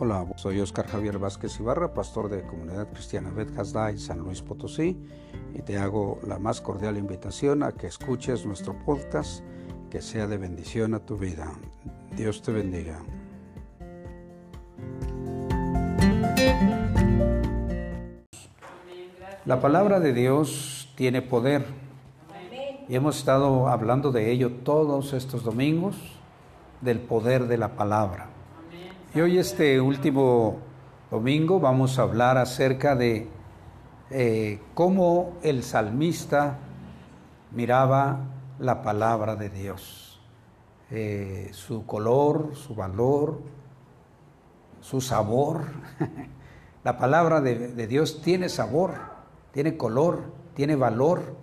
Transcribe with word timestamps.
Hola, 0.00 0.24
soy 0.36 0.60
Oscar 0.60 0.86
Javier 0.86 1.18
Vázquez 1.18 1.58
Ibarra, 1.58 1.92
pastor 1.92 2.28
de 2.28 2.46
Comunidad 2.46 2.88
Cristiana 2.92 3.30
Bet 3.30 3.50
en 3.58 3.98
San 3.98 4.20
Luis 4.20 4.42
Potosí, 4.42 4.96
y 5.54 5.62
te 5.62 5.76
hago 5.76 6.20
la 6.24 6.38
más 6.38 6.60
cordial 6.60 6.96
invitación 6.96 7.64
a 7.64 7.72
que 7.72 7.88
escuches 7.88 8.46
nuestro 8.46 8.78
podcast, 8.84 9.42
que 9.90 10.00
sea 10.00 10.28
de 10.28 10.38
bendición 10.38 10.94
a 10.94 11.00
tu 11.00 11.16
vida. 11.16 11.52
Dios 12.14 12.42
te 12.42 12.52
bendiga. 12.52 13.00
La 19.46 19.60
palabra 19.60 19.98
de 19.98 20.12
Dios 20.12 20.92
tiene 20.94 21.22
poder 21.22 21.66
y 22.88 22.94
hemos 22.94 23.18
estado 23.18 23.66
hablando 23.66 24.12
de 24.12 24.30
ello 24.30 24.52
todos 24.62 25.12
estos 25.12 25.42
domingos, 25.42 25.96
del 26.82 27.00
poder 27.00 27.48
de 27.48 27.58
la 27.58 27.74
palabra. 27.74 28.37
Y 29.18 29.20
hoy 29.20 29.38
este 29.38 29.80
último 29.80 30.58
domingo 31.10 31.58
vamos 31.58 31.98
a 31.98 32.02
hablar 32.02 32.38
acerca 32.38 32.94
de 32.94 33.26
eh, 34.10 34.60
cómo 34.74 35.32
el 35.42 35.64
salmista 35.64 36.58
miraba 37.50 38.20
la 38.60 38.80
palabra 38.80 39.34
de 39.34 39.50
Dios, 39.50 40.20
eh, 40.92 41.48
su 41.50 41.84
color, 41.84 42.54
su 42.54 42.76
valor, 42.76 43.40
su 44.80 45.00
sabor. 45.00 45.62
la 46.84 46.96
palabra 46.96 47.40
de, 47.40 47.72
de 47.72 47.86
Dios 47.88 48.22
tiene 48.22 48.48
sabor, 48.48 48.94
tiene 49.50 49.76
color, 49.76 50.32
tiene 50.54 50.76
valor. 50.76 51.34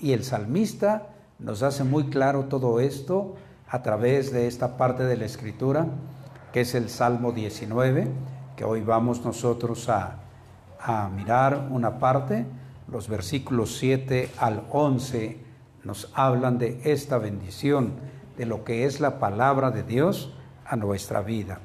Y 0.00 0.14
el 0.14 0.24
salmista 0.24 1.10
nos 1.38 1.62
hace 1.62 1.84
muy 1.84 2.06
claro 2.10 2.46
todo 2.46 2.80
esto 2.80 3.36
a 3.68 3.82
través 3.84 4.32
de 4.32 4.48
esta 4.48 4.76
parte 4.76 5.04
de 5.04 5.16
la 5.16 5.26
escritura 5.26 5.86
que 6.54 6.60
es 6.60 6.76
el 6.76 6.88
Salmo 6.88 7.32
19, 7.32 8.06
que 8.54 8.64
hoy 8.64 8.80
vamos 8.80 9.24
nosotros 9.24 9.88
a, 9.88 10.20
mirar 11.16 11.66
una 11.68 11.98
parte. 11.98 12.46
Los 12.86 13.08
versículos 13.08 13.76
7 13.78 14.30
al 14.38 14.62
11 14.70 15.36
nos 15.82 16.12
hablan 16.14 16.58
de 16.58 16.80
esta 16.84 17.18
bendición, 17.18 17.94
de 18.38 18.46
lo 18.46 18.62
que 18.62 18.84
es 18.84 19.00
la 19.00 19.18
palabra 19.18 19.72
de 19.72 19.82
Dios 19.82 20.32
a 20.64 20.76
nuestra 20.76 21.22
vida. 21.22 21.58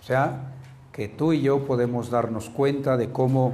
O 0.00 0.02
sea, 0.02 0.52
que 0.90 1.06
tú 1.06 1.32
y 1.32 1.40
yo 1.40 1.64
podemos 1.64 2.10
darnos 2.10 2.50
cuenta 2.50 2.96
de 2.96 3.10
cómo 3.10 3.52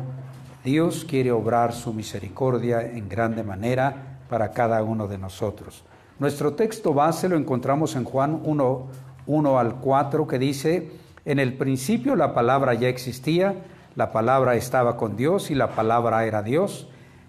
Dios 0.65 1.05
quiere 1.05 1.31
obrar 1.31 1.75
su 1.75 1.93
misericordia 1.93 2.81
en 2.81 3.07
grande 3.07 3.43
manera 3.43 4.19
para 4.31 4.53
cada 4.53 4.83
uno 4.83 5.09
de 5.09 5.19
nosotros. 5.19 5.85
Nuestro 6.19 6.55
texto 6.55 6.95
base 6.95 7.29
lo 7.29 7.37
encontramos 7.37 7.97
en 7.97 8.05
Juan 8.05 8.41
1, 8.45 8.87
1 9.27 9.59
al 9.59 9.77
4 9.77 10.27
que 10.27 10.39
dice, 10.39 10.91
en 11.25 11.39
el 11.39 11.55
principio 11.55 12.17
la 12.17 12.35
palabra 12.35 12.75
ya 12.75 12.89
existía, 12.89 13.55
la 13.97 14.13
palabra 14.13 14.55
estaba 14.55 14.97
con 14.97 15.17
Dios 15.17 15.51
y 15.51 15.55
la 15.55 15.75
palabra 15.75 16.25
era 16.25 16.43
Dios. 16.43 16.89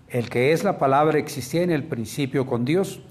El 0.09 0.29
que 0.29 0.51
es 0.53 0.63
la 0.63 0.77
palabra 0.77 1.17
existía 1.17 1.63
en 1.63 1.71
el 1.71 1.83
principio 1.83 2.45
con 2.45 2.65
Dios. 2.65 3.01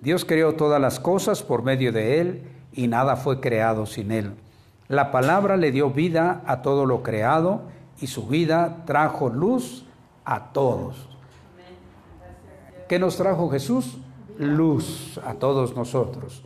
Dios 0.00 0.24
creó 0.24 0.54
todas 0.54 0.80
las 0.80 0.98
cosas 0.98 1.42
por 1.42 1.62
medio 1.62 1.92
de 1.92 2.20
Él 2.20 2.42
y 2.72 2.88
nada 2.88 3.16
fue 3.16 3.40
creado 3.40 3.86
sin 3.86 4.10
Él. 4.10 4.32
La 4.88 5.10
palabra 5.10 5.56
le 5.56 5.72
dio 5.72 5.90
vida 5.90 6.42
a 6.46 6.62
todo 6.62 6.86
lo 6.86 7.02
creado 7.02 7.62
y 8.00 8.08
su 8.08 8.26
vida 8.26 8.82
trajo 8.84 9.28
luz 9.28 9.86
a 10.24 10.52
todos. 10.52 11.08
¿Qué 12.88 12.98
nos 12.98 13.16
trajo 13.16 13.48
Jesús? 13.48 13.96
Luz 14.38 15.20
a 15.24 15.34
todos 15.34 15.76
nosotros. 15.76 16.44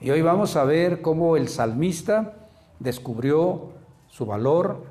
Y 0.00 0.10
hoy 0.10 0.20
vamos 0.20 0.56
a 0.56 0.64
ver 0.64 1.00
cómo 1.00 1.36
el 1.36 1.48
salmista 1.48 2.34
descubrió 2.78 3.70
su 4.08 4.26
valor, 4.26 4.84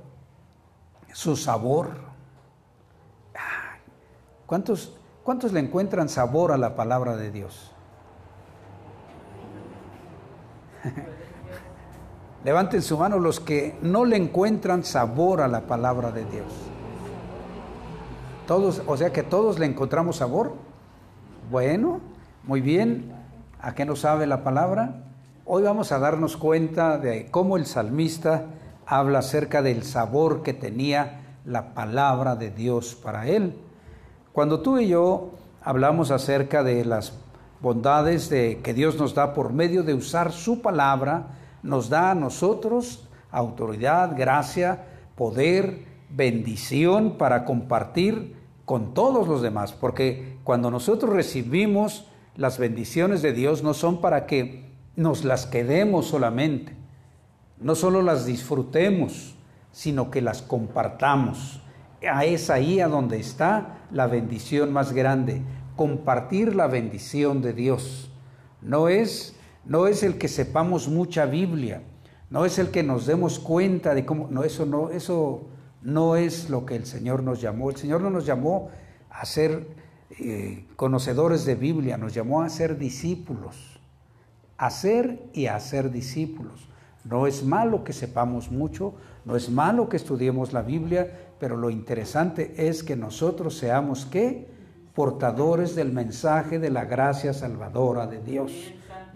su 1.13 1.35
sabor. 1.35 1.91
¿Cuántos, 4.47 4.97
¿Cuántos 5.23 5.53
le 5.53 5.59
encuentran 5.59 6.09
sabor 6.09 6.51
a 6.51 6.57
la 6.57 6.75
palabra 6.75 7.15
de 7.17 7.31
Dios? 7.31 7.71
Levanten 12.43 12.81
su 12.81 12.97
mano 12.97 13.19
los 13.19 13.39
que 13.39 13.77
no 13.81 14.05
le 14.05 14.17
encuentran 14.17 14.83
sabor 14.83 15.41
a 15.41 15.47
la 15.47 15.61
palabra 15.61 16.11
de 16.11 16.25
Dios. 16.25 16.51
Todos, 18.47 18.83
o 18.85 18.97
sea 18.97 19.11
que 19.11 19.23
todos 19.23 19.57
le 19.57 19.65
encontramos 19.65 20.17
sabor. 20.17 20.53
Bueno, 21.49 22.01
muy 22.43 22.61
bien. 22.61 23.14
¿A 23.65 23.73
qué 23.73 23.83
nos 23.83 24.01
sabe 24.01 24.27
la 24.27 24.43
palabra? 24.43 25.05
Hoy 25.43 25.63
vamos 25.63 25.91
a 25.91 25.97
darnos 25.97 26.37
cuenta 26.37 26.99
de 26.99 27.31
cómo 27.31 27.57
el 27.57 27.65
salmista 27.65 28.45
habla 28.85 29.17
acerca 29.17 29.63
del 29.63 29.81
sabor 29.81 30.43
que 30.43 30.53
tenía 30.53 31.39
la 31.45 31.73
palabra 31.73 32.35
de 32.35 32.51
Dios 32.51 32.93
para 32.93 33.27
él. 33.27 33.55
Cuando 34.33 34.59
tú 34.59 34.77
y 34.77 34.89
yo 34.89 35.31
hablamos 35.63 36.11
acerca 36.11 36.61
de 36.61 36.85
las 36.85 37.13
bondades 37.59 38.29
de 38.29 38.59
que 38.63 38.75
Dios 38.75 38.99
nos 38.99 39.15
da 39.15 39.33
por 39.33 39.51
medio 39.51 39.81
de 39.81 39.95
usar 39.95 40.31
su 40.31 40.61
palabra, 40.61 41.29
nos 41.63 41.89
da 41.89 42.11
a 42.11 42.15
nosotros 42.15 43.09
autoridad, 43.31 44.15
gracia, 44.15 44.83
poder, 45.15 45.85
bendición 46.11 47.17
para 47.17 47.45
compartir 47.45 48.35
con 48.63 48.93
todos 48.93 49.27
los 49.27 49.41
demás, 49.41 49.73
porque 49.73 50.37
cuando 50.43 50.69
nosotros 50.69 51.11
recibimos 51.11 52.05
las 52.35 52.57
bendiciones 52.59 53.21
de 53.21 53.33
Dios 53.33 53.63
no 53.63 53.73
son 53.73 54.01
para 54.01 54.25
que 54.25 54.65
nos 54.95 55.23
las 55.23 55.45
quedemos 55.45 56.07
solamente, 56.07 56.73
no 57.59 57.75
solo 57.75 58.01
las 58.01 58.25
disfrutemos, 58.25 59.35
sino 59.71 60.11
que 60.11 60.21
las 60.21 60.41
compartamos. 60.41 61.61
Es 62.01 62.49
ahí 62.49 62.79
a 62.79 62.87
donde 62.87 63.19
está 63.19 63.85
la 63.91 64.07
bendición 64.07 64.71
más 64.71 64.93
grande, 64.93 65.41
compartir 65.75 66.55
la 66.55 66.67
bendición 66.67 67.41
de 67.41 67.53
Dios. 67.53 68.11
No 68.61 68.89
es, 68.89 69.35
no 69.65 69.87
es 69.87 70.03
el 70.03 70.17
que 70.17 70.27
sepamos 70.27 70.87
mucha 70.87 71.25
Biblia, 71.25 71.81
no 72.29 72.45
es 72.45 72.59
el 72.59 72.69
que 72.69 72.83
nos 72.83 73.05
demos 73.05 73.39
cuenta 73.39 73.93
de 73.93 74.05
cómo, 74.05 74.27
no, 74.29 74.43
eso 74.43 74.65
no, 74.65 74.89
eso 74.89 75.47
no 75.81 76.15
es 76.15 76.49
lo 76.49 76.65
que 76.65 76.75
el 76.75 76.85
Señor 76.85 77.23
nos 77.23 77.41
llamó. 77.41 77.69
El 77.69 77.77
Señor 77.77 78.01
no 78.01 78.09
nos 78.09 78.25
llamó 78.25 78.69
a 79.09 79.25
ser 79.25 79.67
eh, 80.11 80.65
conocedores 80.75 81.45
de 81.45 81.55
Biblia, 81.55 81.97
nos 81.97 82.13
llamó 82.13 82.41
a 82.41 82.49
ser 82.49 82.77
discípulos, 82.77 83.79
a 84.57 84.69
ser 84.69 85.19
y 85.33 85.47
a 85.47 85.59
ser 85.59 85.91
discípulos. 85.91 86.67
No 87.03 87.27
es 87.27 87.43
malo 87.43 87.83
que 87.83 87.93
sepamos 87.93 88.51
mucho, 88.51 88.93
no 89.25 89.35
es 89.35 89.49
malo 89.49 89.89
que 89.89 89.97
estudiemos 89.97 90.53
la 90.53 90.61
Biblia, 90.61 91.29
pero 91.39 91.57
lo 91.57 91.69
interesante 91.69 92.53
es 92.67 92.83
que 92.83 92.95
nosotros 92.95 93.57
seamos 93.57 94.05
qué? 94.05 94.47
Portadores 94.93 95.75
del 95.75 95.91
mensaje 95.91 96.59
de 96.59 96.69
la 96.69 96.85
gracia 96.85 97.33
salvadora 97.33 98.07
de 98.07 98.21
Dios, 98.21 98.51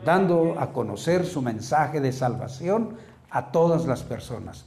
dando 0.03 0.59
a 0.59 0.73
conocer 0.73 1.25
su 1.25 1.41
mensaje 1.41 2.01
de 2.01 2.11
salvación 2.11 2.95
a 3.29 3.51
todas 3.51 3.85
las 3.85 4.03
personas. 4.03 4.65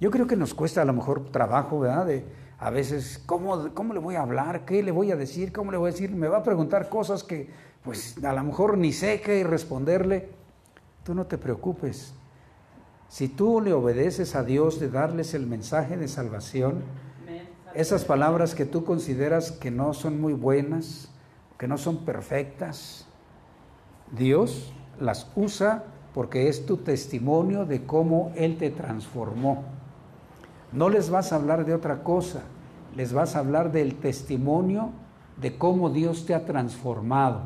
Yo 0.00 0.10
creo 0.10 0.26
que 0.26 0.36
nos 0.36 0.54
cuesta 0.54 0.82
a 0.82 0.84
lo 0.84 0.92
mejor 0.92 1.30
trabajo, 1.30 1.80
¿verdad? 1.80 2.06
De, 2.06 2.24
a 2.58 2.70
veces, 2.70 3.22
¿cómo, 3.26 3.74
¿cómo 3.74 3.92
le 3.92 4.00
voy 4.00 4.14
a 4.14 4.22
hablar? 4.22 4.64
¿Qué 4.64 4.82
le 4.82 4.90
voy 4.90 5.10
a 5.10 5.16
decir? 5.16 5.52
¿Cómo 5.52 5.70
le 5.70 5.76
voy 5.76 5.90
a 5.90 5.92
decir? 5.92 6.10
Me 6.10 6.28
va 6.28 6.38
a 6.38 6.42
preguntar 6.42 6.88
cosas 6.88 7.22
que, 7.22 7.50
pues, 7.82 8.22
a 8.24 8.32
lo 8.32 8.44
mejor 8.44 8.78
ni 8.78 8.92
sé 8.92 9.20
qué 9.20 9.44
responderle. 9.44 10.30
Tú 11.04 11.14
no 11.14 11.26
te 11.26 11.36
preocupes. 11.36 12.14
Si 13.08 13.28
tú 13.28 13.60
le 13.60 13.72
obedeces 13.72 14.34
a 14.34 14.42
Dios 14.42 14.80
de 14.80 14.88
darles 14.88 15.34
el 15.34 15.46
mensaje 15.46 15.96
de 15.96 16.08
salvación, 16.08 16.82
esas 17.74 18.04
palabras 18.04 18.54
que 18.54 18.64
tú 18.64 18.84
consideras 18.84 19.52
que 19.52 19.70
no 19.70 19.92
son 19.92 20.18
muy 20.18 20.32
buenas, 20.32 21.10
que 21.58 21.68
no 21.68 21.76
son 21.76 22.06
perfectas, 22.06 23.06
Dios 24.12 24.72
las 24.98 25.30
usa 25.36 25.84
porque 26.14 26.48
es 26.48 26.64
tu 26.64 26.78
testimonio 26.78 27.66
de 27.66 27.84
cómo 27.84 28.32
Él 28.34 28.56
te 28.56 28.70
transformó. 28.70 29.75
No 30.72 30.88
les 30.88 31.10
vas 31.10 31.32
a 31.32 31.36
hablar 31.36 31.64
de 31.64 31.74
otra 31.74 32.02
cosa, 32.02 32.42
les 32.94 33.12
vas 33.12 33.36
a 33.36 33.40
hablar 33.40 33.72
del 33.72 33.96
testimonio 33.96 34.90
de 35.40 35.58
cómo 35.58 35.90
Dios 35.90 36.26
te 36.26 36.34
ha 36.34 36.44
transformado, 36.44 37.42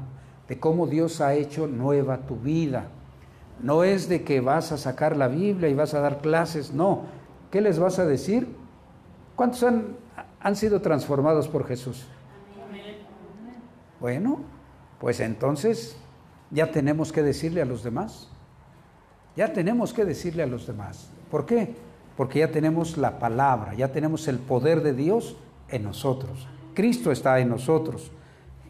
de 0.48 0.58
cómo 0.58 0.86
Dios 0.86 1.20
ha 1.20 1.34
hecho 1.34 1.66
nueva 1.66 2.18
tu 2.18 2.36
vida. 2.36 2.88
No 3.62 3.84
es 3.84 4.08
de 4.08 4.24
que 4.24 4.40
vas 4.40 4.72
a 4.72 4.78
sacar 4.78 5.16
la 5.16 5.28
Biblia 5.28 5.68
y 5.68 5.74
vas 5.74 5.92
a 5.94 6.00
dar 6.00 6.18
clases, 6.18 6.72
no. 6.72 7.02
¿Qué 7.50 7.60
les 7.60 7.78
vas 7.78 7.98
a 7.98 8.06
decir? 8.06 8.48
¿Cuántos 9.36 9.62
han, 9.64 9.96
han 10.40 10.56
sido 10.56 10.80
transformados 10.80 11.48
por 11.48 11.66
Jesús? 11.66 12.06
Bueno, 14.00 14.38
pues 14.98 15.20
entonces 15.20 15.96
ya 16.50 16.70
tenemos 16.70 17.12
que 17.12 17.22
decirle 17.22 17.60
a 17.60 17.66
los 17.66 17.82
demás. 17.82 18.28
Ya 19.36 19.52
tenemos 19.52 19.92
que 19.92 20.04
decirle 20.04 20.42
a 20.42 20.46
los 20.46 20.66
demás. 20.66 21.10
¿Por 21.30 21.44
qué? 21.44 21.74
Porque 22.20 22.40
ya 22.40 22.52
tenemos 22.52 22.98
la 22.98 23.18
palabra, 23.18 23.72
ya 23.72 23.92
tenemos 23.92 24.28
el 24.28 24.38
poder 24.40 24.82
de 24.82 24.92
Dios 24.92 25.38
en 25.70 25.84
nosotros. 25.84 26.46
Cristo 26.74 27.12
está 27.12 27.40
en 27.40 27.48
nosotros. 27.48 28.10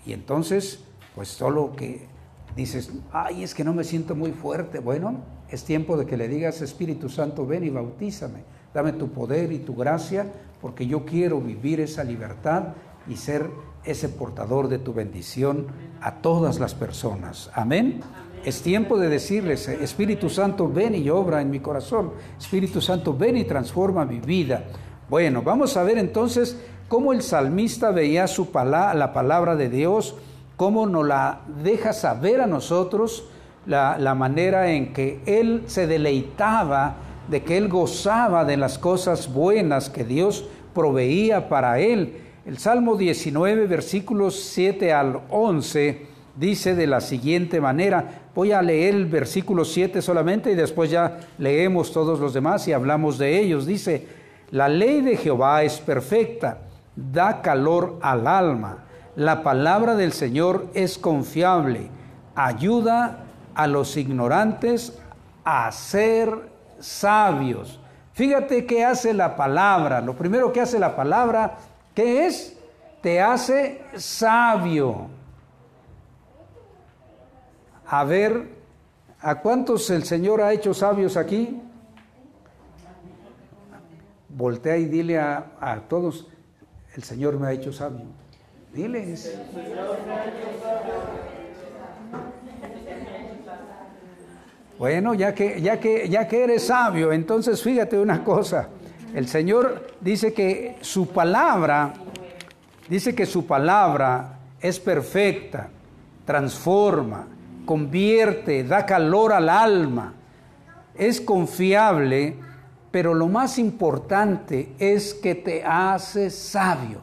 Y 0.07 0.13
entonces, 0.13 0.85
pues 1.17 1.31
solo 1.31 1.73
que 1.75 2.07
dices, 2.55 2.93
ay, 3.11 3.43
es 3.43 3.57
que 3.57 3.65
no 3.65 3.75
me 3.75 3.83
siento 3.83 4.15
muy 4.15 4.31
fuerte. 4.31 4.79
Bueno, 4.79 5.25
es 5.49 5.65
tiempo 5.65 5.97
de 5.97 6.07
que 6.07 6.17
le 6.17 6.29
digas, 6.29 6.63
Espíritu 6.63 7.09
Santo, 7.09 7.45
ven 7.45 7.65
y 7.65 7.71
bautízame. 7.71 8.45
Dame 8.73 8.93
tu 8.93 9.09
poder 9.09 9.51
y 9.51 9.59
tu 9.59 9.75
gracia, 9.75 10.31
porque 10.61 10.87
yo 10.87 11.05
quiero 11.05 11.41
vivir 11.41 11.81
esa 11.81 12.05
libertad 12.05 12.75
y 13.09 13.17
ser 13.17 13.51
ese 13.83 14.11
portador 14.11 14.69
de 14.69 14.79
tu 14.79 14.95
bendición 14.95 15.67
a 16.01 16.23
todas 16.23 16.61
las 16.61 16.77
personas. 16.77 17.51
Amén. 17.53 18.01
Es 18.43 18.63
tiempo 18.63 18.99
de 18.99 19.11
decirles, 19.11 19.69
Espíritu 19.69 20.31
Santo, 20.31 20.67
ven 20.67 20.95
y 20.95 21.11
obra 21.11 21.43
en 21.43 21.51
mi 21.51 21.61
corazón. 21.61 22.13
Espíritu 22.39 22.81
Santo, 22.81 23.15
ven 23.15 23.37
y 23.37 23.45
transforma 23.45 24.07
mi 24.07 24.19
vida. 24.19 24.65
Bueno, 25.11 25.43
vamos 25.43 25.77
a 25.77 25.83
ver 25.83 25.99
entonces 25.99 26.59
cómo 26.89 27.13
el 27.13 27.21
salmista 27.21 27.91
veía 27.91 28.27
su 28.27 28.49
la 28.55 29.13
palabra 29.13 29.57
de 29.57 29.69
Dios, 29.69 30.15
cómo 30.57 30.87
nos 30.87 31.07
la 31.07 31.43
deja 31.63 31.93
saber 31.93 32.41
a 32.41 32.47
nosotros 32.47 33.29
la, 33.67 33.99
la 33.99 34.15
manera 34.15 34.71
en 34.73 34.95
que 34.95 35.21
él 35.27 35.65
se 35.67 35.87
deleitaba, 35.87 36.97
de 37.29 37.43
que 37.43 37.59
él 37.59 37.69
gozaba 37.69 38.47
de 38.47 38.57
las 38.57 38.79
cosas 38.79 39.31
buenas 39.31 39.91
que 39.91 40.05
Dios 40.05 40.49
proveía 40.75 41.51
para 41.51 41.79
él. 41.79 42.17
El 42.47 42.57
Salmo 42.57 42.97
19, 42.97 43.67
versículos 43.67 44.41
7 44.41 44.95
al 44.95 45.21
11 45.29 46.09
dice 46.37 46.75
de 46.75 46.87
la 46.87 47.01
siguiente 47.01 47.61
manera, 47.61 48.20
voy 48.41 48.53
a 48.53 48.63
leer 48.63 48.95
el 48.95 49.05
versículo 49.05 49.67
7 49.67 50.01
solamente 50.01 50.51
y 50.51 50.55
después 50.55 50.91
ya 50.91 51.19
leemos 51.37 51.93
todos 51.93 52.19
los 52.19 52.33
demás 52.33 52.67
y 52.67 52.73
hablamos 52.73 53.19
de 53.19 53.39
ellos. 53.39 53.67
Dice, 53.67 54.09
la 54.51 54.67
ley 54.67 55.03
de 55.03 55.19
Jehová 55.19 55.63
es 55.63 55.79
perfecta, 55.79 56.57
da 56.97 57.43
calor 57.43 57.99
al 58.01 58.27
alma, 58.27 58.85
la 59.15 59.43
palabra 59.43 59.95
del 59.95 60.15
Señor 60.15 60.69
es 60.73 60.97
confiable, 60.97 61.91
ayuda 62.35 63.25
a 63.55 63.67
los 63.67 63.99
ignorantes 63.99 64.99
a 65.45 65.71
ser 65.71 66.31
sabios. 66.79 67.79
Fíjate 68.15 68.65
qué 68.65 68.87
hace 68.87 69.13
la 69.13 69.37
palabra. 69.37 70.01
Lo 70.01 70.17
primero 70.17 70.51
que 70.51 70.63
hace 70.63 70.79
la 70.79 70.97
palabra, 70.97 71.59
¿qué 71.95 72.27
es? 72.27 72.57
Te 73.03 73.21
hace 73.21 73.83
sabio 73.97 75.20
a 77.91 78.05
ver 78.05 78.47
a 79.21 79.41
cuántos 79.41 79.91
el 79.91 80.05
Señor 80.05 80.41
ha 80.41 80.53
hecho 80.53 80.73
sabios 80.73 81.17
aquí. 81.17 81.61
Voltea 84.29 84.77
y 84.77 84.85
dile 84.85 85.19
a, 85.19 85.83
todos, 85.89 86.29
el 86.95 87.03
Señor 87.03 87.39
me 87.39 87.49
ha 87.49 87.53
hecho 87.53 87.73
sabio. 87.73 88.07
Diles. 88.73 89.37
Bueno, 94.79 95.15
ya 95.15 95.35
que, 95.35 95.61
ya, 95.61 95.81
que, 95.81 96.09
ya 96.09 96.29
que 96.29 96.45
eres 96.45 96.69
sabio, 96.69 97.13
entonces 97.13 97.61
fíjate 97.61 97.99
una 97.99 98.23
cosa. 98.23 98.69
El 99.13 99.27
Señor 99.27 99.89
dice 100.01 100.33
que 100.33 100.77
su 100.81 101.09
palabra, 101.09 101.93
dice 102.89 103.17
que 103.17 103.27
su 103.27 103.47
palabra 103.47 104.39
es 104.61 104.79
perfecta, 104.79 105.69
transforma, 106.25 107.27
convierte, 107.65 108.65
da 108.65 108.87
calor 108.87 109.33
al 109.33 109.49
alma, 109.49 110.15
es 110.95 111.21
confiable, 111.21 112.37
pero 112.91 113.15
lo 113.15 113.29
más 113.29 113.59
importante 113.59 114.73
es 114.79 115.15
que 115.15 115.35
te 115.35 115.65
hace 115.65 116.31
sabio. 116.31 117.01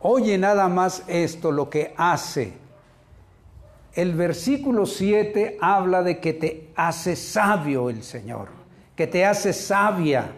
Oye 0.00 0.38
nada 0.38 0.68
más 0.68 1.02
esto, 1.08 1.50
lo 1.50 1.68
que 1.68 1.92
hace. 1.96 2.52
El 3.92 4.14
versículo 4.14 4.86
7 4.86 5.56
habla 5.60 6.02
de 6.02 6.20
que 6.20 6.34
te 6.34 6.70
hace 6.76 7.16
sabio 7.16 7.90
el 7.90 8.02
Señor, 8.02 8.48
que 8.94 9.06
te 9.06 9.24
hace 9.24 9.52
sabia. 9.52 10.30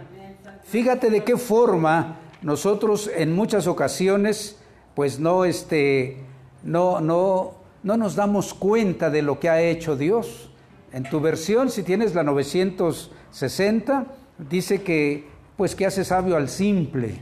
Fíjate 0.63 1.11
de 1.11 1.25
qué 1.25 1.37
forma 1.37 2.19
nosotros 2.41 3.11
en 3.15 3.35
muchas 3.35 3.67
ocasiones, 3.67 4.59
pues 4.95 5.19
no, 5.19 5.45
este, 5.45 6.19
no, 6.63 7.01
no, 7.01 7.55
no 7.83 7.97
nos 7.97 8.15
damos 8.15 8.55
cuenta 8.55 9.11
de 9.11 9.23
lo 9.23 9.39
que 9.41 9.49
ha 9.49 9.61
hecho 9.61 9.97
Dios. 9.97 10.51
En 10.93 11.05
tu 11.05 11.21
versión, 11.21 11.71
si 11.71 11.83
tienes 11.83 12.15
la 12.15 12.23
960, 12.23 14.07
dice 14.51 14.83
que 14.83 15.27
pues 15.57 15.75
que 15.75 15.87
hace 15.87 16.05
sabio 16.05 16.37
al 16.37 16.49
simple. 16.49 17.17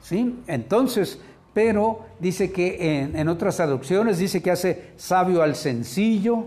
¿Sí? 0.00 0.38
Entonces, 0.46 1.18
pero 1.52 2.06
dice 2.20 2.52
que 2.52 3.00
en, 3.00 3.16
en 3.16 3.28
otras 3.28 3.56
traducciones 3.56 4.18
dice 4.18 4.42
que 4.42 4.50
hace 4.50 4.90
sabio 4.96 5.42
al 5.42 5.56
sencillo, 5.56 6.46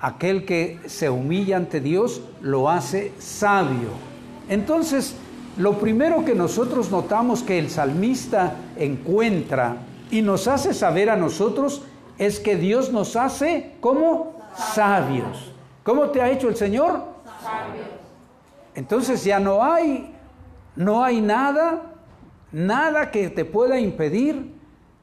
aquel 0.00 0.44
que 0.44 0.78
se 0.86 1.10
humilla 1.10 1.56
ante 1.56 1.80
Dios 1.80 2.22
lo 2.40 2.68
hace 2.70 3.12
sabio. 3.18 3.90
Entonces, 4.48 5.14
lo 5.56 5.78
primero 5.78 6.24
que 6.24 6.34
nosotros 6.34 6.90
notamos 6.90 7.42
que 7.42 7.58
el 7.58 7.70
salmista 7.70 8.56
encuentra 8.76 9.78
y 10.10 10.22
nos 10.22 10.48
hace 10.48 10.74
saber 10.74 11.10
a 11.10 11.16
nosotros 11.16 11.82
es 12.18 12.40
que 12.40 12.56
Dios 12.56 12.92
nos 12.92 13.16
hace 13.16 13.76
como 13.80 14.34
sabios. 14.56 15.52
¿Cómo 15.82 16.10
te 16.10 16.22
ha 16.22 16.30
hecho 16.30 16.48
el 16.48 16.56
Señor? 16.56 17.02
Sabios. 17.42 17.86
Entonces 18.74 19.24
ya 19.24 19.38
no 19.38 19.62
hay, 19.62 20.14
no 20.74 21.02
hay 21.02 21.20
nada, 21.20 21.94
nada 22.52 23.10
que 23.10 23.30
te 23.30 23.44
pueda 23.44 23.78
impedir 23.78 24.54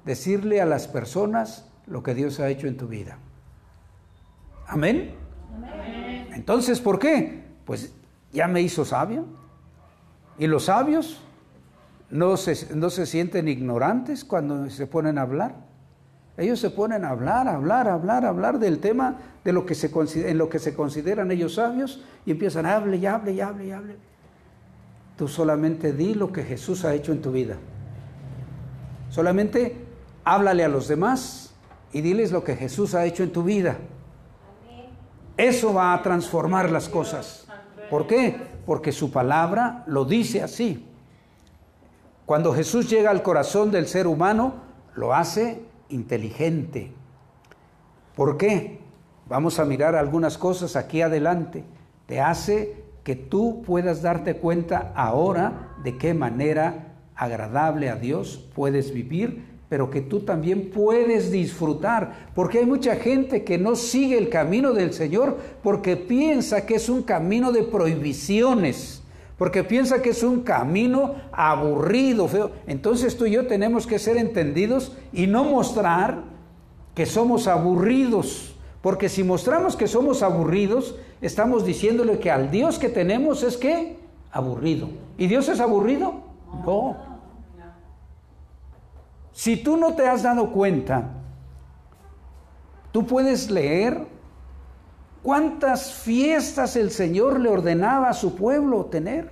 decirle 0.05 0.61
a 0.61 0.65
las 0.65 0.87
personas 0.87 1.69
lo 1.87 2.03
que 2.03 2.13
Dios 2.13 2.39
ha 2.39 2.49
hecho 2.49 2.67
en 2.67 2.77
tu 2.77 2.87
vida. 2.87 3.17
Amén. 4.67 5.15
Entonces, 6.33 6.79
¿por 6.79 6.99
qué? 6.99 7.43
Pues 7.65 7.93
ya 8.31 8.47
me 8.47 8.61
hizo 8.61 8.85
sabio. 8.85 9.25
¿Y 10.37 10.47
los 10.47 10.65
sabios 10.65 11.21
no 12.13 12.37
se, 12.37 12.75
no 12.75 12.91
se 12.91 13.07
sienten 13.07 13.47
ignorantes 13.47 14.23
cuando 14.23 14.69
se 14.69 14.85
ponen 14.85 15.17
a 15.17 15.23
hablar? 15.23 15.55
Ellos 16.37 16.59
se 16.59 16.69
ponen 16.69 17.05
a 17.05 17.09
hablar, 17.09 17.47
hablar, 17.47 17.87
hablar, 17.87 18.23
hablar 18.23 18.59
del 18.59 18.79
tema 18.79 19.17
de 19.43 19.51
lo 19.51 19.65
que 19.65 19.73
se 19.73 19.91
en 20.15 20.37
lo 20.37 20.47
que 20.47 20.59
se 20.59 20.75
consideran 20.75 21.31
ellos 21.31 21.55
sabios 21.55 22.03
y 22.25 22.31
empiezan 22.31 22.65
a 22.67 22.75
hable 22.75 22.97
y 22.97 23.05
hable 23.07 23.33
y 23.33 23.41
hable 23.41 23.65
y 23.65 23.71
hable. 23.71 23.97
Tú 25.17 25.27
solamente 25.27 25.91
di 25.91 26.13
lo 26.13 26.31
que 26.31 26.43
Jesús 26.43 26.85
ha 26.85 26.93
hecho 26.93 27.11
en 27.11 27.21
tu 27.21 27.31
vida. 27.31 27.57
Solamente 29.09 29.75
háblale 30.23 30.63
a 30.63 30.69
los 30.69 30.87
demás 30.87 31.55
y 31.91 32.01
diles 32.01 32.31
lo 32.31 32.43
que 32.43 32.55
Jesús 32.55 32.93
ha 32.93 33.05
hecho 33.05 33.23
en 33.23 33.31
tu 33.31 33.43
vida. 33.43 33.77
Eso 35.35 35.73
va 35.73 35.93
a 35.93 36.01
transformar 36.03 36.71
las 36.71 36.89
cosas. 36.89 37.47
¿Por 37.89 38.05
qué? 38.05 38.35
Porque 38.67 38.91
su 38.91 39.11
palabra 39.11 39.83
lo 39.87 40.05
dice 40.05 40.43
así. 40.43 40.92
Cuando 42.25 42.53
Jesús 42.53 42.89
llega 42.89 43.11
al 43.11 43.21
corazón 43.21 43.69
del 43.69 43.87
ser 43.87 44.07
humano, 44.07 44.53
lo 44.95 45.13
hace 45.13 45.61
inteligente. 45.89 46.91
¿Por 48.15 48.37
qué? 48.37 48.79
Vamos 49.27 49.59
a 49.59 49.65
mirar 49.65 49.95
algunas 49.95 50.37
cosas 50.37 50.75
aquí 50.75 51.01
adelante. 51.01 51.65
Te 52.05 52.21
hace 52.21 52.83
que 53.03 53.15
tú 53.15 53.61
puedas 53.65 54.01
darte 54.01 54.37
cuenta 54.37 54.93
ahora 54.95 55.73
de 55.83 55.97
qué 55.97 56.13
manera 56.13 56.93
agradable 57.15 57.89
a 57.89 57.97
Dios 57.97 58.49
puedes 58.55 58.93
vivir, 58.93 59.45
pero 59.67 59.89
que 59.89 60.01
tú 60.01 60.21
también 60.21 60.69
puedes 60.71 61.31
disfrutar, 61.31 62.29
porque 62.33 62.59
hay 62.59 62.65
mucha 62.65 62.95
gente 62.95 63.43
que 63.43 63.57
no 63.57 63.75
sigue 63.75 64.17
el 64.17 64.29
camino 64.29 64.71
del 64.71 64.93
Señor 64.93 65.37
porque 65.61 65.97
piensa 65.97 66.65
que 66.65 66.75
es 66.75 66.87
un 66.89 67.03
camino 67.03 67.51
de 67.51 67.63
prohibiciones 67.63 69.02
porque 69.37 69.63
piensa 69.63 70.01
que 70.01 70.09
es 70.09 70.23
un 70.23 70.41
camino 70.41 71.15
aburrido, 71.31 72.27
feo. 72.27 72.51
Entonces 72.67 73.17
tú 73.17 73.25
y 73.25 73.31
yo 73.31 73.47
tenemos 73.47 73.87
que 73.87 73.99
ser 73.99 74.17
entendidos 74.17 74.95
y 75.11 75.27
no 75.27 75.43
mostrar 75.43 76.23
que 76.93 77.05
somos 77.05 77.47
aburridos, 77.47 78.55
porque 78.81 79.09
si 79.09 79.23
mostramos 79.23 79.75
que 79.75 79.87
somos 79.87 80.21
aburridos, 80.21 80.95
estamos 81.21 81.65
diciéndole 81.65 82.19
que 82.19 82.29
al 82.29 82.51
Dios 82.51 82.77
que 82.77 82.89
tenemos 82.89 83.43
es 83.43 83.57
que 83.57 83.97
aburrido. 84.31 84.89
¿Y 85.17 85.27
Dios 85.27 85.49
es 85.49 85.59
aburrido? 85.59 86.13
No. 86.65 86.97
Si 89.31 89.57
tú 89.57 89.77
no 89.77 89.95
te 89.95 90.07
has 90.07 90.21
dado 90.21 90.51
cuenta, 90.51 91.09
tú 92.91 93.05
puedes 93.07 93.49
leer 93.49 94.05
¿Cuántas 95.23 95.93
fiestas 95.93 96.75
el 96.75 96.91
Señor 96.91 97.39
le 97.39 97.49
ordenaba 97.49 98.09
a 98.09 98.13
su 98.13 98.35
pueblo 98.35 98.85
tener? 98.85 99.31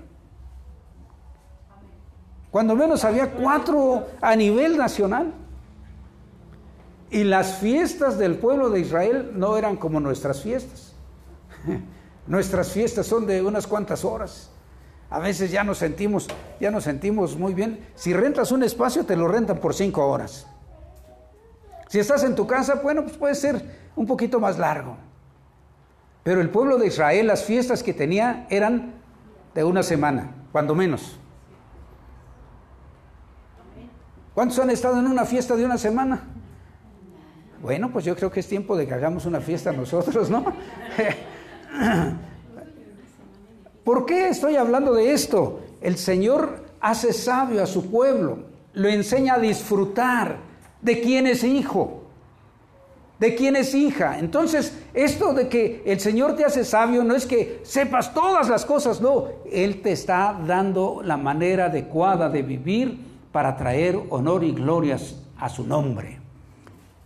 Cuando 2.50 2.76
menos 2.76 3.04
había 3.04 3.32
cuatro 3.32 4.08
a 4.22 4.36
nivel 4.38 4.78
nacional. 4.78 5.34
Y 7.10 7.26
las 7.26 7.56
fiestas 7.56 8.18
del 8.18 8.36
pueblo 8.36 8.70
de 8.70 8.80
Israel 8.80 9.32
no 9.36 9.58
eran 9.58 9.76
como 9.76 10.00
nuestras 10.00 10.42
fiestas. 10.42 10.94
Nuestras 12.28 12.72
fiestas 12.72 13.08
son 13.08 13.26
de 13.26 13.42
unas 13.42 13.68
cuantas 13.68 14.06
horas. 14.06 14.50
A 15.10 15.20
veces 15.20 15.52
ya 15.52 15.66
nos 15.66 15.80
sentimos, 15.80 16.30
ya 16.62 16.72
nos 16.72 16.86
sentimos 16.86 17.36
muy 17.36 17.54
bien. 17.54 17.86
Si 17.96 18.14
rentas 18.14 18.54
un 18.54 18.64
espacio, 18.64 19.06
te 19.06 19.18
lo 19.18 19.28
rentan 19.28 19.58
por 19.58 19.74
cinco 19.74 20.08
horas. 20.08 20.48
Si 21.90 22.00
estás 22.00 22.24
en 22.24 22.36
tu 22.36 22.48
casa, 22.48 22.76
bueno, 22.76 23.04
pues 23.04 23.18
puede 23.18 23.36
ser 23.36 23.62
un 23.98 24.06
poquito 24.06 24.40
más 24.40 24.58
largo. 24.58 24.96
Pero 26.24 26.42
el 26.42 26.50
pueblo 26.50 26.78
de 26.78 26.88
Israel, 26.88 27.28
las 27.28 27.44
fiestas 27.44 27.84
que 27.84 27.94
tenía 27.94 28.46
eran 28.50 28.94
de 29.56 29.64
una 29.64 29.84
semana, 29.84 30.36
cuando 30.52 30.76
menos. 30.76 31.18
¿Cuántos 34.34 34.60
han 34.60 34.70
estado 34.70 35.00
en 35.00 35.08
una 35.08 35.26
fiesta 35.26 35.56
de 35.56 35.66
una 35.66 35.78
semana? 35.78 36.22
Bueno, 37.62 37.92
pues 37.92 38.06
yo 38.06 38.16
creo 38.16 38.32
que 38.32 38.40
es 38.40 38.48
tiempo 38.48 38.78
de 38.78 38.88
que 38.88 38.94
hagamos 38.94 39.26
una 39.26 39.42
fiesta 39.42 39.72
nosotros, 39.72 40.30
¿no? 40.30 40.46
¿Por 43.84 44.06
qué 44.06 44.30
estoy 44.30 44.56
hablando 44.56 44.94
de 44.94 45.12
esto? 45.12 45.60
El 45.82 45.98
Señor 45.98 46.66
hace 46.80 47.14
sabio 47.14 47.62
a 47.62 47.68
su 47.68 47.90
pueblo, 47.92 48.46
lo 48.74 48.88
enseña 48.88 49.36
a 49.36 49.40
disfrutar 49.40 50.38
de 50.82 51.02
quién 51.02 51.28
es 51.28 51.44
hijo, 51.44 52.01
de 53.22 53.36
quién 53.36 53.56
es 53.56 53.76
hija. 53.76 54.18
Entonces, 54.18 54.76
esto 54.96 55.32
de 55.36 55.48
que 55.48 55.84
el 55.86 56.00
Señor 56.00 56.36
te 56.36 56.44
hace 56.44 56.66
sabio 56.66 57.04
no 57.04 57.16
es 57.16 57.28
que 57.28 57.62
sepas 57.62 58.16
todas 58.16 58.50
las 58.50 58.66
cosas, 58.66 59.00
no, 59.00 59.26
Él 59.50 59.80
te 59.84 59.92
está 59.92 60.36
dando 60.48 61.02
la 61.06 61.18
manera 61.18 61.66
adecuada 61.66 62.30
de 62.30 62.42
vivir 62.42 62.98
para 63.32 63.56
traer 63.56 63.96
honor 64.10 64.44
y 64.44 64.52
glorias 64.54 65.18
a 65.38 65.50
su 65.50 65.64
nombre. 65.64 66.20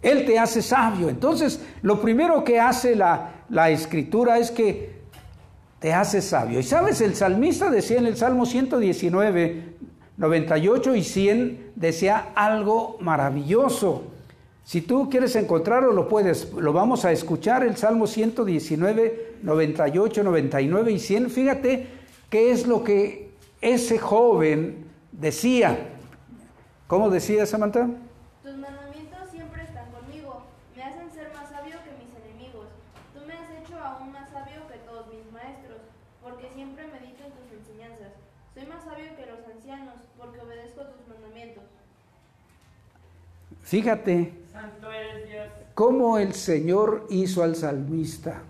Él 0.01 0.25
te 0.25 0.39
hace 0.39 0.61
sabio. 0.61 1.09
Entonces, 1.09 1.59
lo 1.81 1.99
primero 1.99 2.45
que 2.45 2.61
hace 2.61 2.95
la, 2.95 3.43
la 3.49 3.69
escritura 3.69 4.39
es 4.39 4.51
que 4.51 5.01
te 5.79 5.93
hace 5.93 6.21
sabio. 6.21 6.61
Y 6.61 6.63
sabes, 6.63 7.01
el 7.01 7.13
salmista 7.13 7.69
decía 7.69 7.97
en 7.97 8.05
el 8.05 8.15
Salmo 8.15 8.45
119, 8.45 9.75
98 10.15 10.95
y 10.95 11.03
100, 11.03 11.71
decía 11.75 12.27
algo 12.35 12.95
maravilloso. 13.01 14.14
Si 14.65 14.81
tú 14.81 15.11
quieres 15.11 15.35
encontrarlo, 15.35 15.93
lo 15.93 16.07
puedes, 16.07 16.51
lo 16.53 16.73
vamos 16.73 17.05
a 17.05 17.11
escuchar, 17.11 17.63
el 17.63 17.77
Salmo 17.77 18.07
119, 18.07 19.35
98, 19.43 20.23
99 20.23 20.91
y 20.91 20.97
100. 20.97 21.29
Fíjate 21.29 21.87
qué 22.31 22.49
es 22.49 22.65
lo 22.65 22.83
que 22.83 23.29
ese 23.61 23.99
joven 23.99 24.87
decía. 25.11 25.77
¿Cómo 26.87 27.11
decía 27.11 27.45
Samantha? 27.45 27.87
Tus 28.41 28.57
mandamientos 28.57 29.29
siempre 29.29 29.61
están 29.61 29.85
conmigo, 29.91 30.41
me 30.75 30.81
hacen 30.81 31.11
ser 31.11 31.31
más 31.35 31.47
sabio 31.47 31.75
que 31.85 31.91
mis 32.03 32.09
enemigos. 32.25 32.65
Tú 33.13 33.21
me 33.27 33.33
has 33.33 33.51
hecho 33.51 33.77
aún 33.77 34.11
más 34.11 34.31
sabio 34.31 34.65
que 34.67 34.79
todos 34.79 35.05
mis 35.13 35.31
maestros, 35.31 35.77
porque 36.23 36.49
siempre 36.55 36.87
medito 36.87 37.21
en 37.21 37.33
tus 37.37 37.53
enseñanzas. 37.53 38.17
Soy 38.55 38.65
más 38.65 38.83
sabio 38.83 39.15
que 39.15 39.27
los 39.29 39.45
ancianos, 39.45 39.93
porque 40.17 40.39
obedezco 40.41 40.81
tus 40.89 41.07
mandamientos. 41.07 41.63
Fíjate 43.61 44.44
Cómo 45.73 46.17
el 46.17 46.33
Señor 46.33 47.05
hizo 47.09 47.43
al 47.43 47.55
salmista 47.55 48.43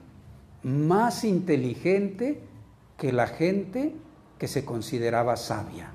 más 0.64 1.24
inteligente 1.24 2.42
que 2.98 3.12
la 3.12 3.28
gente 3.28 3.96
que 4.38 4.48
se 4.48 4.66
consideraba 4.66 5.36
sabia. 5.36 5.92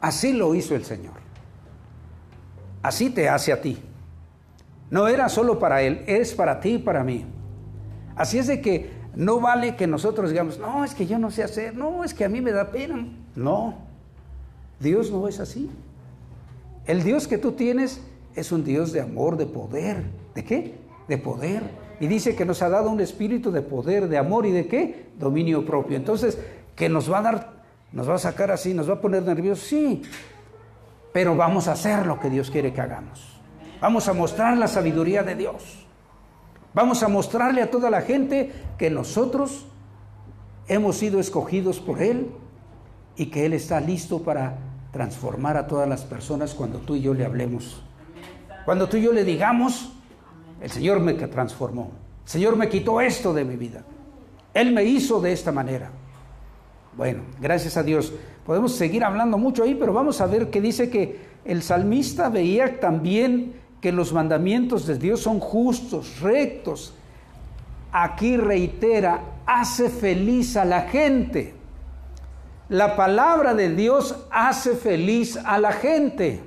Así 0.00 0.32
lo 0.32 0.54
hizo 0.54 0.74
el 0.74 0.84
Señor. 0.84 1.14
Así 2.82 3.10
te 3.10 3.28
hace 3.28 3.52
a 3.52 3.60
ti. 3.60 3.80
No 4.90 5.08
era 5.08 5.28
solo 5.28 5.58
para 5.58 5.82
Él, 5.82 6.04
es 6.06 6.34
para 6.34 6.60
ti 6.60 6.74
y 6.74 6.78
para 6.78 7.04
mí. 7.04 7.24
Así 8.16 8.38
es 8.38 8.48
de 8.48 8.60
que 8.60 8.90
no 9.14 9.40
vale 9.40 9.76
que 9.76 9.86
nosotros 9.86 10.30
digamos, 10.30 10.58
no, 10.58 10.84
es 10.84 10.94
que 10.94 11.06
yo 11.06 11.18
no 11.18 11.30
sé 11.30 11.42
hacer, 11.42 11.74
no, 11.74 12.04
es 12.04 12.12
que 12.12 12.24
a 12.24 12.28
mí 12.28 12.40
me 12.40 12.52
da 12.52 12.70
pena. 12.70 13.06
No, 13.34 13.78
Dios 14.80 15.10
no 15.10 15.28
es 15.28 15.40
así. 15.40 15.70
El 16.86 17.02
Dios 17.02 17.28
que 17.28 17.38
tú 17.38 17.52
tienes 17.52 18.02
es 18.34 18.52
un 18.52 18.64
Dios 18.64 18.92
de 18.92 19.00
amor, 19.00 19.36
de 19.36 19.46
poder. 19.46 20.04
¿De 20.34 20.44
qué? 20.44 20.74
De 21.08 21.18
poder. 21.18 21.62
Y 22.00 22.06
dice 22.08 22.34
que 22.34 22.44
nos 22.44 22.62
ha 22.62 22.68
dado 22.68 22.90
un 22.90 23.00
espíritu 23.00 23.52
de 23.52 23.62
poder, 23.62 24.08
de 24.08 24.18
amor 24.18 24.46
y 24.46 24.50
de 24.50 24.66
qué? 24.66 25.06
Dominio 25.18 25.64
propio. 25.64 25.96
Entonces, 25.96 26.38
que 26.74 26.88
nos 26.88 27.10
va 27.10 27.18
a 27.18 27.22
dar, 27.22 27.52
nos 27.92 28.08
va 28.08 28.14
a 28.14 28.18
sacar 28.18 28.50
así, 28.50 28.74
nos 28.74 28.88
va 28.88 28.94
a 28.94 29.00
poner 29.00 29.22
nerviosos, 29.22 29.66
sí. 29.66 30.02
Pero 31.12 31.36
vamos 31.36 31.68
a 31.68 31.72
hacer 31.72 32.06
lo 32.06 32.18
que 32.18 32.30
Dios 32.30 32.50
quiere 32.50 32.72
que 32.72 32.80
hagamos. 32.80 33.40
Vamos 33.80 34.08
a 34.08 34.14
mostrar 34.14 34.56
la 34.56 34.68
sabiduría 34.68 35.22
de 35.22 35.36
Dios. 35.36 35.86
Vamos 36.74 37.02
a 37.02 37.08
mostrarle 37.08 37.62
a 37.62 37.70
toda 37.70 37.90
la 37.90 38.00
gente 38.00 38.50
que 38.78 38.90
nosotros 38.90 39.66
hemos 40.68 40.96
sido 40.96 41.20
escogidos 41.20 41.80
por 41.80 42.00
Él 42.00 42.30
y 43.16 43.26
que 43.26 43.44
Él 43.44 43.52
está 43.52 43.80
listo 43.80 44.22
para 44.22 44.56
transformar 44.92 45.56
a 45.56 45.66
todas 45.66 45.88
las 45.88 46.04
personas 46.04 46.54
cuando 46.54 46.78
tú 46.78 46.94
y 46.94 47.00
yo 47.00 47.14
le 47.14 47.24
hablemos. 47.24 47.82
Cuando 48.64 48.88
tú 48.88 48.98
y 48.98 49.02
yo 49.02 49.12
le 49.12 49.24
digamos, 49.24 49.90
el 50.60 50.70
Señor 50.70 51.00
me 51.00 51.14
transformó. 51.14 51.90
El 52.24 52.30
Señor 52.30 52.56
me 52.56 52.68
quitó 52.68 53.00
esto 53.00 53.32
de 53.34 53.44
mi 53.44 53.56
vida. 53.56 53.82
Él 54.54 54.72
me 54.72 54.84
hizo 54.84 55.20
de 55.20 55.32
esta 55.32 55.50
manera. 55.50 55.90
Bueno, 56.96 57.22
gracias 57.40 57.76
a 57.76 57.82
Dios. 57.82 58.12
Podemos 58.44 58.74
seguir 58.74 59.02
hablando 59.02 59.38
mucho 59.38 59.62
ahí, 59.62 59.74
pero 59.74 59.92
vamos 59.92 60.20
a 60.20 60.26
ver 60.26 60.50
que 60.50 60.60
dice 60.60 60.90
que 60.90 61.32
el 61.44 61.62
salmista 61.62 62.28
veía 62.28 62.78
también 62.78 63.54
que 63.80 63.92
los 63.92 64.12
mandamientos 64.12 64.86
de 64.86 64.98
Dios 64.98 65.20
son 65.20 65.40
justos, 65.40 66.20
rectos. 66.20 66.94
Aquí 67.90 68.36
reitera, 68.36 69.20
hace 69.46 69.88
feliz 69.88 70.56
a 70.56 70.64
la 70.64 70.82
gente. 70.82 71.61
La 72.68 72.96
palabra 72.96 73.54
de 73.54 73.74
Dios 73.74 74.16
hace 74.30 74.74
feliz 74.74 75.36
a 75.44 75.58
la 75.58 75.72
gente. 75.72 76.40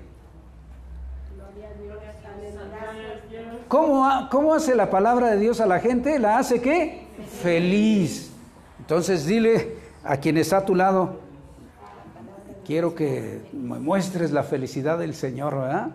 ¿Cómo, 3.67 4.29
¿Cómo, 4.29 4.53
hace 4.53 4.75
la 4.75 4.89
palabra 4.89 5.31
de 5.31 5.37
Dios 5.37 5.59
a 5.59 5.65
la 5.65 5.79
gente? 5.79 6.19
¿La 6.19 6.37
hace 6.37 6.61
qué? 6.61 7.07
Feliz. 7.41 8.31
Entonces 8.79 9.25
dile 9.25 9.75
a 10.03 10.17
quien 10.17 10.37
está 10.37 10.57
a 10.57 10.65
tu 10.65 10.75
lado, 10.75 11.19
quiero 12.65 12.93
que 12.93 13.41
me 13.53 13.79
muestres 13.79 14.31
la 14.31 14.43
felicidad 14.43 14.99
del 14.99 15.15
Señor, 15.15 15.55
¿verdad? 15.55 15.89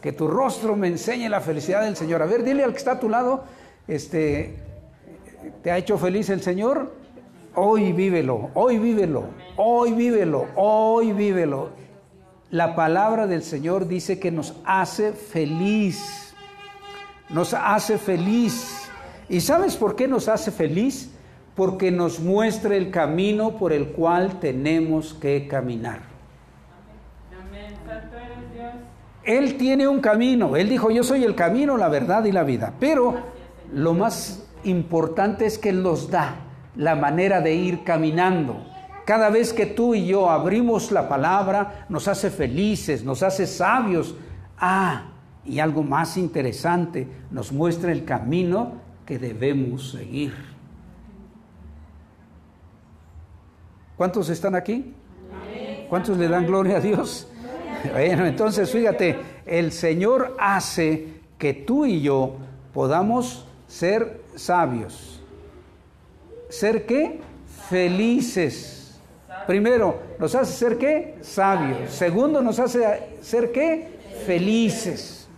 Que 0.00 0.12
tu 0.12 0.28
rostro 0.28 0.76
me 0.76 0.88
enseñe 0.88 1.28
la 1.28 1.40
felicidad 1.40 1.82
del 1.82 1.96
Señor. 1.96 2.22
A 2.22 2.26
ver, 2.26 2.44
dile 2.44 2.62
al 2.62 2.72
que 2.72 2.78
está 2.78 2.92
a 2.92 3.00
tu 3.00 3.08
lado, 3.08 3.44
este, 3.88 4.54
¿te 5.62 5.70
ha 5.70 5.78
hecho 5.78 5.98
feliz 5.98 6.30
el 6.30 6.42
Señor? 6.42 6.92
Hoy 7.56 7.92
vívelo, 7.92 8.50
hoy 8.54 8.78
vívelo, 8.78 9.24
hoy 9.56 9.92
vívelo, 9.92 10.46
hoy 10.54 11.12
vívelo. 11.12 11.70
La 12.50 12.76
palabra 12.76 13.26
del 13.26 13.42
Señor 13.42 13.88
dice 13.88 14.20
que 14.20 14.30
nos 14.30 14.54
hace 14.64 15.12
feliz 15.12 16.26
nos 17.28 17.54
hace 17.54 17.98
feliz. 17.98 18.88
¿Y 19.28 19.40
sabes 19.40 19.76
por 19.76 19.96
qué 19.96 20.06
nos 20.06 20.28
hace 20.28 20.50
feliz? 20.50 21.10
Porque 21.54 21.90
nos 21.90 22.20
muestra 22.20 22.76
el 22.76 22.90
camino 22.90 23.56
por 23.56 23.72
el 23.72 23.88
cual 23.88 24.38
tenemos 24.38 25.14
que 25.14 25.48
caminar. 25.48 26.00
Él 29.24 29.56
tiene 29.56 29.88
un 29.88 30.00
camino. 30.00 30.54
Él 30.56 30.68
dijo, 30.68 30.90
yo 30.90 31.02
soy 31.02 31.24
el 31.24 31.34
camino, 31.34 31.76
la 31.76 31.88
verdad 31.88 32.24
y 32.24 32.32
la 32.32 32.44
vida. 32.44 32.74
Pero 32.78 33.16
lo 33.72 33.94
más 33.94 34.46
importante 34.62 35.46
es 35.46 35.58
que 35.58 35.70
Él 35.70 35.82
nos 35.82 36.10
da 36.10 36.45
la 36.76 36.94
manera 36.94 37.40
de 37.40 37.54
ir 37.54 37.84
caminando. 37.84 38.64
Cada 39.04 39.30
vez 39.30 39.52
que 39.52 39.66
tú 39.66 39.94
y 39.94 40.06
yo 40.06 40.30
abrimos 40.30 40.90
la 40.90 41.08
palabra, 41.08 41.86
nos 41.88 42.08
hace 42.08 42.30
felices, 42.30 43.04
nos 43.04 43.22
hace 43.22 43.46
sabios. 43.46 44.16
Ah, 44.58 45.12
y 45.44 45.60
algo 45.60 45.82
más 45.82 46.16
interesante, 46.16 47.06
nos 47.30 47.52
muestra 47.52 47.92
el 47.92 48.04
camino 48.04 48.72
que 49.06 49.18
debemos 49.18 49.92
seguir. 49.92 50.34
¿Cuántos 53.96 54.28
están 54.28 54.54
aquí? 54.54 54.92
¿Cuántos 55.88 56.18
le 56.18 56.28
dan 56.28 56.46
gloria 56.46 56.78
a 56.78 56.80
Dios? 56.80 57.28
Bueno, 57.92 58.26
entonces 58.26 58.70
fíjate, 58.70 59.18
el 59.46 59.70
Señor 59.70 60.36
hace 60.40 61.20
que 61.38 61.54
tú 61.54 61.86
y 61.86 62.00
yo 62.00 62.36
podamos 62.74 63.46
ser 63.68 64.22
sabios. 64.34 65.15
¿Ser 66.48 66.86
qué? 66.86 67.20
Felices. 67.68 68.98
Primero, 69.46 70.00
nos 70.18 70.34
hace 70.34 70.52
ser 70.52 70.78
qué? 70.78 71.18
Sabios. 71.20 71.90
Segundo, 71.90 72.40
nos 72.42 72.58
hace 72.58 73.18
ser 73.20 73.52
qué? 73.52 73.98
Felices. 74.26 75.28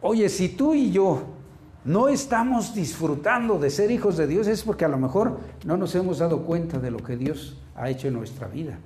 Oye, 0.00 0.28
si 0.28 0.48
tú 0.48 0.74
y 0.74 0.90
yo 0.90 1.22
no 1.84 2.08
estamos 2.08 2.74
disfrutando 2.74 3.58
de 3.58 3.70
ser 3.70 3.90
hijos 3.90 4.16
de 4.16 4.26
Dios 4.26 4.46
es 4.46 4.62
porque 4.62 4.84
a 4.84 4.88
lo 4.88 4.98
mejor 4.98 5.38
no 5.64 5.76
nos 5.76 5.94
hemos 5.94 6.18
dado 6.18 6.42
cuenta 6.42 6.78
de 6.78 6.90
lo 6.90 6.98
que 6.98 7.16
Dios 7.16 7.56
ha 7.76 7.88
hecho 7.90 8.08
en 8.08 8.14
nuestra 8.14 8.48
vida. 8.48 8.78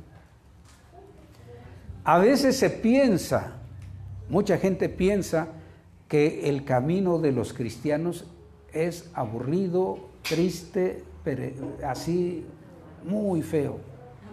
A 2.05 2.19
veces 2.19 2.57
se 2.57 2.71
piensa, 2.71 3.55
mucha 4.29 4.59
gente 4.59 4.89
piensa 4.89 5.49
que 6.09 6.49
el 6.49 6.65
camino 6.65 7.19
de 7.19 7.33
los 7.33 7.53
cristianos 7.53 8.27
es 8.85 9.11
aburrido, 9.15 9.99
triste, 10.23 11.05
así 11.85 12.45
muy 13.05 13.43
feo, 13.43 13.79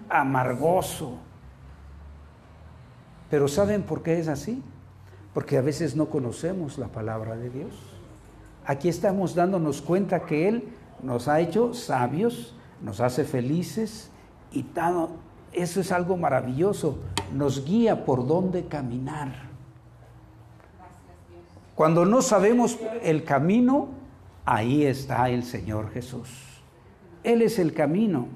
amargoso. 0.09 1.17
Pero 3.29 3.47
¿saben 3.47 3.83
por 3.83 4.03
qué 4.03 4.19
es 4.19 4.27
así? 4.27 4.61
Porque 5.33 5.57
a 5.57 5.61
veces 5.61 5.95
no 5.95 6.09
conocemos 6.09 6.77
la 6.77 6.87
palabra 6.87 7.35
de 7.35 7.49
Dios. 7.49 7.73
Aquí 8.65 8.89
estamos 8.89 9.33
dándonos 9.33 9.81
cuenta 9.81 10.25
que 10.25 10.47
Él 10.47 10.69
nos 11.01 11.27
ha 11.27 11.39
hecho 11.39 11.73
sabios, 11.73 12.55
nos 12.81 13.01
hace 13.01 13.23
felices 13.23 14.09
y 14.51 14.65
eso 15.51 15.81
es 15.81 15.91
algo 15.91 16.15
maravilloso, 16.15 16.99
nos 17.33 17.65
guía 17.65 18.05
por 18.05 18.27
dónde 18.27 18.65
caminar. 18.65 19.51
Cuando 21.75 22.05
no 22.05 22.21
sabemos 22.21 22.77
el 23.01 23.23
camino, 23.23 24.02
ahí 24.45 24.85
está 24.85 25.29
el 25.29 25.43
Señor 25.43 25.91
Jesús. 25.91 26.29
Él 27.23 27.41
es 27.41 27.59
el 27.59 27.73
camino. 27.73 28.27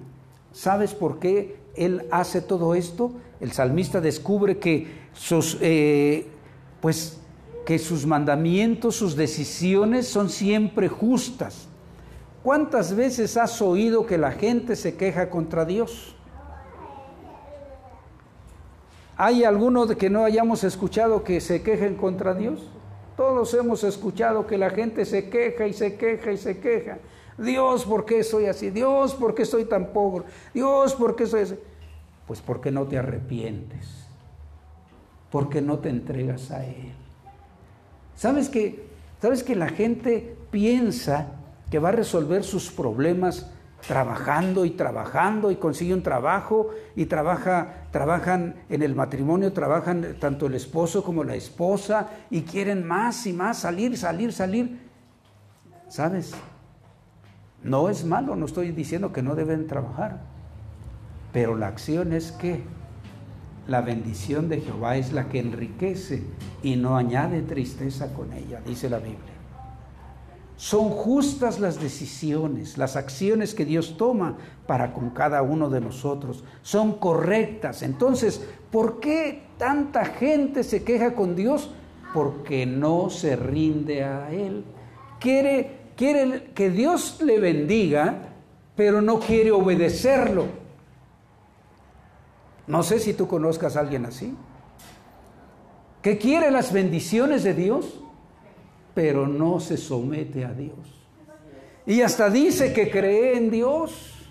¿Sabes 0.52 0.94
por 0.94 1.20
qué 1.20 1.58
Él 1.76 2.06
hace 2.12 2.42
todo 2.42 2.76
esto? 2.76 3.12
El 3.40 3.52
salmista 3.52 4.02
descubre 4.02 4.58
que 4.58 4.88
sus, 5.14 5.58
eh, 5.62 6.28
pues, 6.82 7.20
que 7.66 7.80
sus 7.80 8.06
mandamientos, 8.06 8.96
sus 8.96 9.16
decisiones 9.16 10.08
son 10.08 10.30
siempre 10.30 10.88
justas. 10.88 11.68
¿Cuántas 12.44 12.96
veces 12.96 13.36
has 13.36 13.62
oído 13.62 14.06
que 14.06 14.18
la 14.18 14.32
gente 14.32 14.76
se 14.76 14.96
queja 14.96 15.30
contra 15.30 15.66
Dios? 15.66 16.16
¿Hay 19.18 19.44
alguno 19.44 19.86
de 19.86 19.98
que 19.98 20.10
no 20.10 20.24
hayamos 20.24 20.64
escuchado 20.64 21.24
que 21.24 21.42
se 21.42 21.62
quejen 21.62 21.96
contra 21.96 22.34
Dios? 22.34 22.70
Todos 23.18 23.52
hemos 23.56 23.84
escuchado 23.84 24.46
que 24.46 24.60
la 24.60 24.70
gente 24.70 25.04
se 25.04 25.28
queja 25.28 25.66
y 25.68 25.74
se 25.74 25.98
queja 25.98 26.32
y 26.32 26.38
se 26.38 26.60
queja. 26.60 27.00
Dios, 27.36 27.84
¿por 27.84 28.06
qué 28.06 28.24
soy 28.24 28.46
así? 28.46 28.70
Dios, 28.70 29.16
¿por 29.16 29.34
qué 29.34 29.44
soy 29.44 29.66
tan 29.66 29.88
pobre? 29.88 30.26
Dios, 30.54 30.94
¿por 30.94 31.16
qué 31.16 31.26
soy 31.26 31.42
así? 31.42 31.56
Pues 32.28 32.42
porque 32.42 32.72
no 32.72 32.86
te 32.86 33.00
arrepientes, 33.00 34.06
porque 35.32 35.62
no 35.62 35.80
te 35.80 35.90
entregas 35.90 36.52
a 36.52 36.64
Él. 36.64 36.94
¿Sabes 38.16 38.50
que, 38.50 38.86
¿Sabes 39.20 39.44
que 39.44 39.56
la 39.56 39.70
gente 39.70 40.36
piensa 40.52 41.32
que 41.72 41.80
va 41.80 41.90
a 41.90 41.94
resolver 41.94 42.44
sus 42.44 42.72
problemas 42.72 43.52
trabajando 43.88 44.66
y 44.66 44.72
trabajando 44.72 45.50
y 45.50 45.56
consigue 45.56 45.94
un 45.94 46.04
trabajo 46.04 46.72
y 46.96 47.06
trabaja, 47.06 47.86
trabajan 47.92 48.56
en 48.70 48.84
el 48.84 48.94
matrimonio, 48.96 49.54
trabajan 49.54 50.18
tanto 50.20 50.48
el 50.48 50.56
esposo 50.56 51.04
como 51.04 51.24
la 51.24 51.36
esposa 51.36 52.10
y 52.30 52.42
quieren 52.42 52.86
más 52.86 53.26
y 53.26 53.34
más 53.34 53.60
salir, 53.60 53.98
salir, 53.98 54.34
salir. 54.34 54.80
¿Sabes? 55.88 56.34
No 57.64 57.90
es 57.90 58.04
malo, 58.04 58.36
no 58.36 58.46
estoy 58.46 58.72
diciendo 58.72 59.14
que 59.14 59.24
no 59.24 59.36
deben 59.36 59.68
trabajar, 59.68 60.20
pero 61.32 61.56
la 61.56 61.68
acción 61.68 62.12
es 62.12 62.34
que 62.34 62.64
la 63.68 63.82
bendición 63.82 64.50
de 64.50 64.62
Jehová 64.62 64.98
es 64.98 65.14
la 65.14 65.30
que 65.30 65.40
enriquece 65.40 66.24
y 66.62 66.76
no 66.76 66.98
añade 66.98 67.42
tristeza 67.42 68.14
con 68.14 68.34
ella, 68.34 68.62
dice 68.66 68.90
la 68.90 69.00
Biblia. 69.00 69.37
Son 70.58 70.90
justas 70.90 71.60
las 71.60 71.80
decisiones, 71.80 72.80
las 72.80 72.96
acciones 72.96 73.54
que 73.54 73.64
Dios 73.64 73.96
toma 73.96 74.38
para 74.66 74.92
con 74.92 75.12
cada 75.12 75.44
uno 75.44 75.70
de 75.70 75.80
nosotros. 75.80 76.44
Son 76.64 76.94
correctas. 76.94 77.84
Entonces, 77.84 78.42
¿por 78.72 79.00
qué 79.00 79.44
tanta 79.60 80.04
gente 80.04 80.64
se 80.64 80.84
queja 80.84 81.14
con 81.14 81.36
Dios? 81.36 81.70
Porque 82.12 82.66
no 82.66 83.12
se 83.12 83.36
rinde 83.36 84.04
a 84.04 84.32
Él. 84.32 84.66
Quiere, 85.20 85.92
quiere 85.96 86.46
que 86.56 86.72
Dios 86.72 87.22
le 87.22 87.40
bendiga, 87.40 88.30
pero 88.76 89.00
no 89.00 89.20
quiere 89.20 89.52
obedecerlo. 89.52 90.46
No 92.66 92.82
sé 92.82 92.98
si 92.98 93.14
tú 93.14 93.28
conozcas 93.28 93.78
a 93.78 93.82
alguien 93.82 94.08
así. 94.08 94.36
Que 96.02 96.18
quiere 96.18 96.50
las 96.50 96.74
bendiciones 96.74 97.44
de 97.44 97.54
Dios, 97.54 98.02
pero 98.98 99.28
no 99.28 99.60
se 99.60 99.78
somete 99.78 100.44
a 100.44 100.52
Dios. 100.52 100.74
Y 101.86 102.02
hasta 102.02 102.32
dice 102.32 102.74
que 102.74 102.90
cree 102.90 103.38
en 103.38 103.52
Dios. 103.52 104.26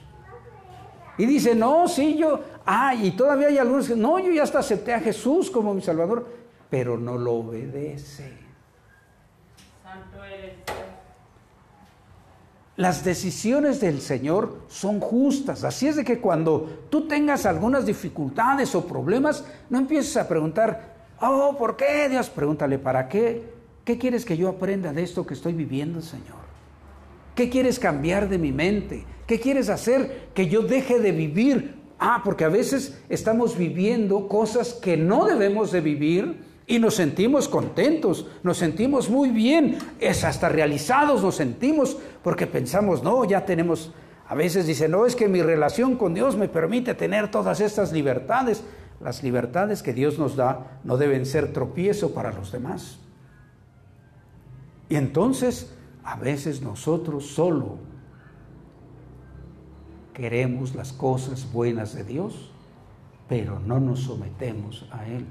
Y 1.17 1.25
dice, 1.25 1.55
no, 1.55 1.87
sí, 1.87 2.17
yo, 2.19 2.41
ah, 2.67 2.93
y 2.93 3.13
todavía 3.13 3.47
hay 3.47 3.59
algunos 3.59 3.87
que, 3.87 3.95
no, 3.95 4.19
yo 4.19 4.33
ya 4.33 4.43
hasta 4.43 4.59
acepté 4.59 4.93
a 4.93 4.99
Jesús 4.99 5.53
como 5.53 5.73
mi 5.73 5.83
Salvador, 5.83 6.27
pero 6.69 6.99
no 6.99 7.17
lo 7.17 7.35
obedece. 7.35 8.33
Santo 9.85 10.25
eres 10.25 10.55
Las 12.75 13.05
decisiones 13.05 13.81
del 13.81 14.01
Señor 14.01 14.63
son 14.67 14.99
justas. 14.99 15.63
Así 15.63 15.87
es 15.87 15.95
de 15.95 16.05
que 16.05 16.19
cuando 16.19 16.89
tú 16.91 17.07
tengas 17.07 17.47
algunas 17.47 17.87
dificultades 17.87 18.75
o 18.75 18.85
problemas, 18.85 19.45
no 19.71 19.79
empieces 19.79 20.17
a 20.17 20.27
preguntar, 20.27 20.97
oh, 21.21 21.55
¿por 21.57 21.77
qué 21.77 22.09
Dios? 22.09 22.29
Pregúntale, 22.29 22.81
¿para 22.81 23.09
qué? 23.09 23.55
¿Qué 23.87 23.99
quieres 23.99 24.25
que 24.25 24.37
yo 24.37 24.49
aprenda 24.49 24.93
de 24.93 25.05
esto 25.05 25.25
que 25.25 25.35
estoy 25.35 25.53
viviendo, 25.53 26.03
Señor? 26.03 26.45
¿Qué 27.37 27.49
quieres 27.49 27.79
cambiar 27.79 28.29
de 28.29 28.37
mi 28.37 28.51
mente? 28.51 29.05
¿Qué 29.29 29.39
quieres 29.39 29.69
hacer 29.69 30.31
que 30.35 30.49
yo 30.49 30.63
deje 30.63 30.99
de 30.99 31.13
vivir? 31.13 31.77
Ah, 32.01 32.21
porque 32.25 32.43
a 32.43 32.49
veces 32.49 32.99
estamos 33.09 33.57
viviendo 33.57 34.27
cosas 34.27 34.73
que 34.73 34.97
no 34.97 35.25
debemos 35.27 35.71
de 35.71 35.83
vivir 35.83 36.43
y 36.67 36.81
nos 36.81 36.97
sentimos 36.97 37.49
contentos, 37.49 38.27
nos 38.43 38.59
sentimos 38.59 39.09
muy 39.09 39.31
bien, 39.31 39.79
es 40.01 40.25
hasta 40.25 40.49
realizados 40.49 41.23
nos 41.23 41.37
sentimos 41.37 41.97
porque 42.25 42.49
pensamos, 42.49 43.05
no, 43.05 43.25
ya 43.25 43.45
tenemos, 43.45 43.93
a 44.27 44.35
veces 44.35 44.67
dice, 44.67 44.89
no, 44.89 45.07
es 45.07 45.15
que 45.15 45.29
mi 45.29 45.43
relación 45.43 45.95
con 45.95 46.13
Dios 46.13 46.37
me 46.37 46.49
permite 46.49 46.95
tener 46.95 47.31
todas 47.31 47.61
estas 47.61 47.93
libertades. 47.93 48.65
Las 49.01 49.23
libertades 49.23 49.85
que 49.85 49.93
Dios 49.93 50.19
nos 50.19 50.35
da 50.35 50.81
no 50.83 50.97
deben 50.97 51.25
ser 51.25 51.53
tropiezo 51.53 52.13
para 52.13 52.33
los 52.33 52.51
demás. 52.51 52.99
Y 54.89 54.97
entonces 54.97 55.75
a 56.05 56.17
veces 56.17 56.63
nosotros 56.63 57.27
solo 57.27 57.79
queremos 60.15 60.75
las 60.75 60.93
cosas 60.93 61.53
buenas 61.53 61.95
de 61.95 62.05
Dios, 62.05 62.51
pero 63.29 63.61
no 63.61 63.81
nos 63.81 64.01
sometemos 64.01 64.89
a 64.93 65.07
Él. 65.07 65.27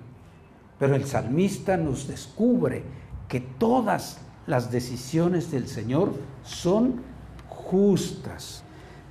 Pero 0.77 0.95
el 0.95 1.05
salmista 1.05 1.77
nos 1.77 2.07
descubre 2.07 2.83
que 3.27 3.39
todas 3.39 4.19
las 4.47 4.71
decisiones 4.71 5.49
del 5.49 5.67
Señor 5.67 6.13
son 6.43 7.01
justas. 7.47 8.63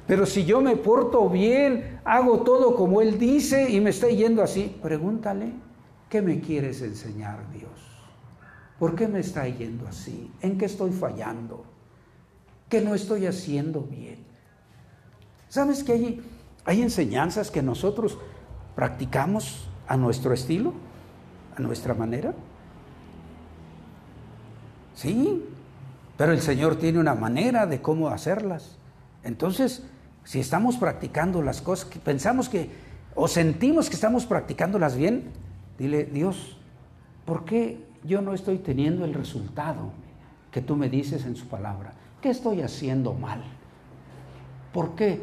Pero 0.07 0.27
si 0.27 0.45
yo 0.45 0.61
me 0.61 0.77
porto 0.77 1.29
bien, 1.31 1.99
hago 2.05 2.43
todo 2.43 2.77
como 2.77 3.01
Él 3.01 3.19
dice 3.19 3.71
y 3.71 3.81
me 3.81 3.91
está 3.91 4.09
yendo 4.09 4.43
así, 4.43 4.79
pregúntale, 4.83 5.53
¿qué 6.11 6.21
me 6.21 6.41
quieres 6.41 6.83
enseñar 6.83 7.51
Dios? 7.51 7.84
¿Por 8.79 8.95
qué 8.95 9.07
me 9.07 9.21
está 9.21 9.47
yendo 9.49 9.87
así? 9.87 10.31
¿En 10.41 10.59
qué 10.59 10.65
estoy 10.65 10.91
fallando? 10.91 11.65
¿Qué 12.69 12.81
no 12.81 12.95
estoy 12.95 13.27
haciendo 13.27 13.83
bien? 13.83 14.19
¿Sabes 15.49 15.85
que 15.85 15.93
hay, 15.93 16.23
hay 16.65 16.83
enseñanzas 16.83 17.51
que 17.51 17.63
nosotros 17.63 18.19
practicamos 18.75 19.69
a 19.87 19.97
nuestro 19.97 20.35
estilo, 20.35 20.73
a 21.57 21.61
nuestra 21.61 21.95
manera? 21.95 22.35
Sí, 24.95 25.45
pero 26.17 26.33
el 26.33 26.41
Señor 26.41 26.77
tiene 26.77 26.99
una 26.99 27.15
manera 27.15 27.67
de 27.67 27.81
cómo 27.81 28.09
hacerlas. 28.09 28.77
Entonces, 29.23 29.83
si 30.25 30.41
estamos 30.41 30.77
practicando 30.77 31.43
las 31.43 31.61
cosas, 31.61 31.87
que 31.87 31.99
pensamos 31.99 32.49
que 32.49 32.71
o 33.15 33.29
sentimos 33.29 33.89
que 33.89 33.95
estamos 33.95 34.27
practicándolas 34.27 34.97
bien, 34.97 35.31
dile, 35.79 36.05
Dios, 36.05 36.57
¿por 37.25 37.45
qué 37.45 37.79
yo 38.05 38.21
no 38.21 38.35
estoy 38.35 38.59
teniendo 38.59 39.05
el 39.05 39.15
resultado 39.15 39.93
que 40.51 40.61
tú 40.61 40.77
me 40.77 40.89
dices 40.89 41.25
en 41.25 41.37
su 41.37 41.49
palabra. 41.49 41.95
¿Qué 42.21 42.31
estoy 42.31 42.61
haciendo 42.61 43.15
mal? 43.15 43.43
¿Por 44.73 44.95
qué 44.95 45.21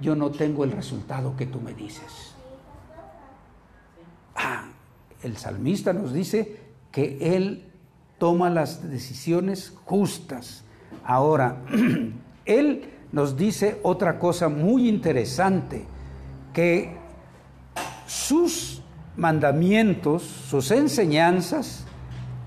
yo 0.00 0.14
no 0.14 0.30
tengo 0.30 0.64
el 0.64 0.72
resultado 0.72 1.36
que 1.36 1.46
tú 1.46 1.60
me 1.60 1.74
dices? 1.74 2.34
Ah, 4.34 4.66
el 5.22 5.36
salmista 5.36 5.92
nos 5.92 6.12
dice 6.12 6.60
que 6.90 7.36
él 7.36 7.70
toma 8.18 8.50
las 8.50 8.88
decisiones 8.88 9.72
justas. 9.84 10.64
Ahora, 11.04 11.62
él 12.44 12.90
nos 13.12 13.36
dice 13.36 13.78
otra 13.82 14.18
cosa 14.18 14.48
muy 14.48 14.88
interesante, 14.88 15.84
que 16.52 16.96
sus 18.06 18.82
mandamientos, 19.16 20.22
sus 20.22 20.70
enseñanzas, 20.70 21.83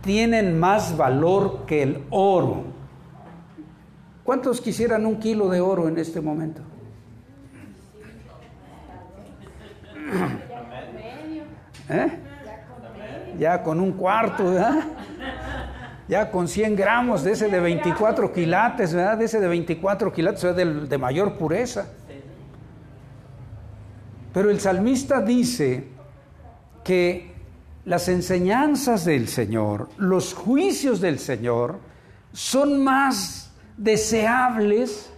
tienen 0.08 0.58
más 0.58 0.96
valor 0.96 1.66
que 1.66 1.84
el 1.84 2.06
oro. 2.12 2.64
¿Cuántos 4.24 4.62
quisieran 4.62 5.06
un 5.06 5.20
kilo 5.20 5.50
de 5.50 5.60
oro 5.60 5.90
en 5.90 5.98
este 5.98 6.22
momento? 6.22 6.62
¿Eh? 11.90 12.08
Ya 13.38 13.62
con 13.62 13.82
un 13.82 13.92
cuarto, 13.92 14.52
¿verdad? 14.52 14.86
Ya 16.08 16.32
con 16.32 16.48
100 16.48 16.78
gramos 16.78 17.26
de 17.26 17.34
ese 17.34 17.50
de 17.50 17.60
24 17.60 18.32
quilates, 18.32 18.94
¿verdad? 18.94 19.18
De 19.18 19.26
ese 19.26 19.42
de 19.42 19.48
24 19.50 20.14
quilates, 20.14 20.56
de, 20.56 20.88
de 20.88 20.98
mayor 20.98 21.38
pureza. 21.38 21.86
Pero 24.34 24.50
el 24.50 24.62
salmista 24.62 25.22
dice 25.22 25.90
que 26.86 27.37
las 27.88 28.10
enseñanzas 28.10 29.06
del 29.06 29.30
Señor, 29.30 29.88
los 29.96 30.34
juicios 30.34 31.00
del 31.00 31.20
Señor, 31.20 31.80
son 32.34 32.84
más 32.84 33.54
deseables 33.78 35.10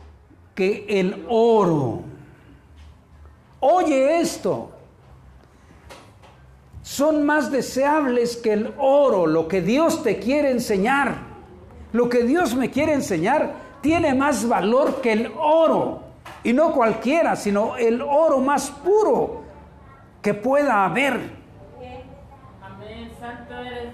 que 0.53 0.85
el 0.87 1.25
oro. 1.27 2.03
Oye 3.59 4.21
esto, 4.21 4.69
son 6.83 7.25
más 7.25 7.51
deseables 7.51 8.37
que 8.37 8.53
el 8.53 8.71
oro, 8.77 9.25
lo 9.25 9.47
que 9.47 9.63
Dios 9.63 10.03
te 10.03 10.19
quiere 10.19 10.51
enseñar. 10.51 11.27
Lo 11.91 12.07
que 12.07 12.21
Dios 12.21 12.53
me 12.53 12.69
quiere 12.69 12.93
enseñar 12.93 13.51
tiene 13.81 14.13
más 14.13 14.47
valor 14.47 15.01
que 15.01 15.13
el 15.13 15.31
oro. 15.39 16.03
Y 16.43 16.53
no 16.53 16.71
cualquiera, 16.71 17.35
sino 17.35 17.77
el 17.77 17.99
oro 18.03 18.41
más 18.41 18.69
puro 18.69 19.41
que 20.21 20.35
pueda 20.35 20.85
haber. 20.85 21.38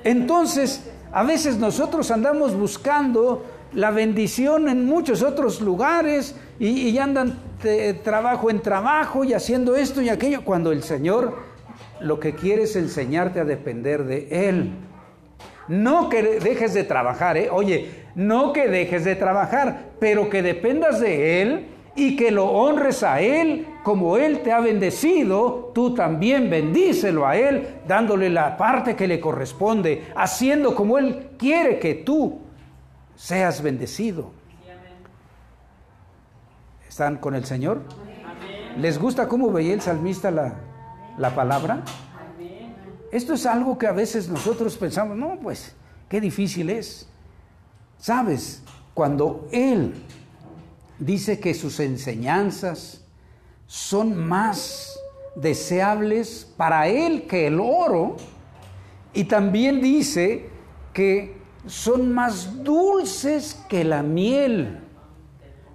Entonces, 0.04 0.84
a 1.12 1.24
veces 1.24 1.58
nosotros 1.58 2.12
andamos 2.12 2.56
buscando 2.56 3.46
la 3.74 3.92
bendición 3.92 4.70
en 4.70 4.86
muchos 4.86 5.22
otros 5.22 5.62
lugares 5.62 6.36
y, 6.60 6.98
andan 6.98 7.38
trabajo 8.04 8.50
en 8.50 8.62
trabajo 8.62 9.24
y 9.24 9.34
haciendo 9.34 9.76
esto 9.76 10.02
y 10.02 10.10
aquello, 10.10 10.44
cuando 10.46 10.72
el 10.72 10.84
Señor 10.84 11.36
lo 12.00 12.20
que 12.20 12.36
quiere 12.36 12.64
es 12.64 12.76
enseñarte 12.76 13.40
a 13.40 13.46
depender 13.46 14.06
de 14.06 14.50
Él. 14.50 14.72
No 15.68 16.10
que 16.10 16.22
dejes 16.40 16.74
de 16.74 16.84
trabajar, 16.84 17.38
¿eh? 17.38 17.50
oye, 17.52 18.06
no 18.16 18.54
que 18.54 18.68
dejes 18.68 19.04
de 19.04 19.16
trabajar, 19.16 19.92
pero 20.00 20.30
que 20.30 20.42
dependas 20.42 21.00
de 21.00 21.42
Él 21.42 21.68
y 21.96 22.16
que 22.16 22.30
lo 22.30 22.48
honres 22.48 23.04
a 23.04 23.22
Él 23.22 23.68
como 23.84 24.18
Él 24.18 24.42
te 24.42 24.52
ha 24.52 24.60
bendecido, 24.60 25.72
tú 25.74 25.94
también 25.94 26.50
bendícelo 26.50 27.26
a 27.26 27.38
Él, 27.38 27.82
dándole 27.88 28.30
la 28.30 28.58
parte 28.58 28.96
que 28.96 29.08
le 29.08 29.20
corresponde, 29.20 30.08
haciendo 30.16 30.76
como 30.76 30.98
Él 30.98 31.30
quiere 31.38 31.80
que 31.80 31.96
tú 31.96 32.40
seas 33.16 33.62
bendecido. 33.62 34.32
¿Están 36.88 37.18
con 37.18 37.36
el 37.36 37.46
Señor? 37.46 37.82
¿Les 38.78 39.00
gusta 39.00 39.28
cómo 39.28 39.52
veía 39.52 39.74
el 39.74 39.82
salmista 39.82 40.32
la, 40.32 40.56
la 41.18 41.34
palabra? 41.34 41.84
Esto 43.12 43.34
es 43.34 43.46
algo 43.46 43.78
que 43.78 43.88
a 43.88 43.94
veces 43.94 44.28
nosotros 44.28 44.76
pensamos, 44.78 45.16
no, 45.16 45.38
pues, 45.42 45.76
qué 46.10 46.20
difícil 46.20 46.70
es. 46.70 47.08
¿Sabes? 47.98 48.64
Cuando 48.94 49.48
Él 49.52 49.94
dice 51.00 51.40
que 51.40 51.54
sus 51.54 51.80
enseñanzas 51.80 53.02
son 53.68 54.16
más 54.16 54.98
deseables 55.36 56.52
para 56.56 56.88
Él 56.88 57.24
que 57.24 57.48
el 57.48 57.60
oro, 57.60 58.16
y 59.14 59.26
también 59.26 59.82
dice 59.82 60.50
que 60.94 61.36
son 61.66 62.14
más 62.14 62.64
dulces 62.64 63.60
que 63.70 63.84
la 63.84 64.04
miel, 64.04 64.80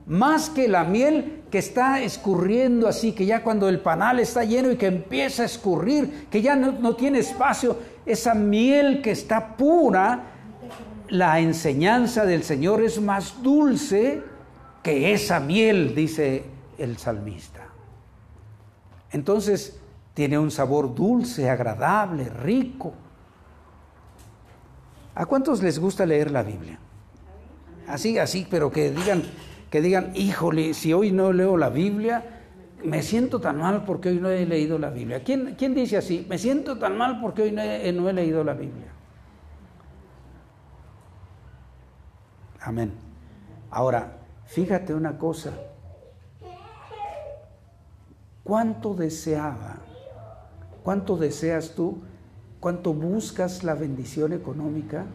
más 0.07 0.51
que 0.51 0.69
la 0.69 0.85
miel 0.85 1.43
que 1.51 1.59
está 1.59 2.01
escurriendo 2.01 2.87
así, 2.87 3.13
que 3.13 3.27
ya 3.27 3.43
cuando 3.43 3.69
el 3.69 3.81
panal 3.81 4.21
está 4.21 4.45
lleno 4.45 4.71
y 4.71 4.77
que 4.77 4.87
empieza 4.87 5.43
a 5.43 5.47
escurrir, 5.47 6.29
que 6.31 6.43
ya 6.43 6.55
no, 6.55 6.73
no 6.73 6.95
tiene 6.95 7.19
espacio, 7.19 7.79
esa 8.07 8.35
miel 8.35 9.03
que 9.03 9.11
está 9.11 9.57
pura, 9.57 10.27
la 11.09 11.41
enseñanza 11.41 12.25
del 12.25 12.45
Señor 12.45 12.83
es 12.83 13.01
más 13.01 13.43
dulce 13.43 14.23
que 14.83 15.13
esa 15.13 15.41
miel, 15.41 15.95
dice 15.95 16.45
el 16.79 16.97
salmista. 16.97 17.67
Entonces 19.13 19.81
tiene 20.15 20.39
un 20.39 20.51
sabor 20.51 20.95
dulce, 20.95 21.51
agradable, 21.51 22.29
rico. 22.29 22.95
¿A 25.15 25.27
cuántos 25.27 25.63
les 25.63 25.79
gusta 25.79 26.07
leer 26.07 26.31
la 26.31 26.43
Biblia? 26.43 26.79
Así, 27.87 28.19
así, 28.19 28.47
pero 28.49 28.71
que 28.71 28.91
digan, 28.91 29.23
que 29.71 29.81
digan, 29.81 30.13
híjole, 30.15 30.75
si 30.75 30.93
hoy 30.93 31.11
no 31.11 31.33
leo 31.33 31.57
la 31.57 31.69
Biblia, 31.69 32.41
me 32.85 33.03
siento 33.03 33.41
tan 33.41 33.59
mal 33.59 33.85
porque 33.85 34.11
hoy 34.11 34.21
no 34.21 34.31
he 34.31 34.47
leído 34.47 34.79
la 34.79 34.91
Biblia. 34.91 35.23
¿Quién, 35.23 35.57
quién 35.59 35.75
dice 35.75 35.97
así? 35.97 36.27
Me 36.29 36.39
siento 36.39 36.79
tan 36.79 36.97
mal 36.97 37.21
porque 37.21 37.43
hoy 37.43 37.53
no 37.53 37.63
he, 37.63 37.93
no 37.93 38.09
he 38.09 38.13
leído 38.13 38.45
la 38.45 38.55
Biblia. 38.55 38.87
Amén. 42.61 42.93
Ahora, 43.71 44.20
fíjate 44.51 44.95
una 44.95 45.17
cosa. 45.17 45.53
¿Cuánto 48.43 48.95
deseaba? 48.95 49.77
¿Cuánto 50.83 51.17
deseas 51.17 51.75
tú? 51.75 52.03
¿Cuánto 52.59 52.93
buscas 52.93 53.63
la 53.63 53.75
bendición 53.75 54.33
económica 54.33 55.07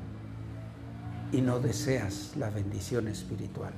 y 1.32 1.42
no 1.42 1.60
deseas 1.60 2.36
la 2.38 2.50
bendición 2.50 3.08
espiritual? 3.08 3.74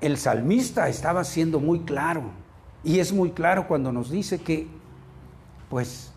El 0.00 0.18
salmista 0.18 0.88
estaba 0.88 1.24
siendo 1.24 1.58
muy 1.58 1.80
claro 1.80 2.24
y 2.84 2.98
es 2.98 3.12
muy 3.12 3.30
claro 3.30 3.66
cuando 3.66 3.92
nos 3.92 4.10
dice 4.10 4.42
que 4.42 4.68
pues 5.70 6.12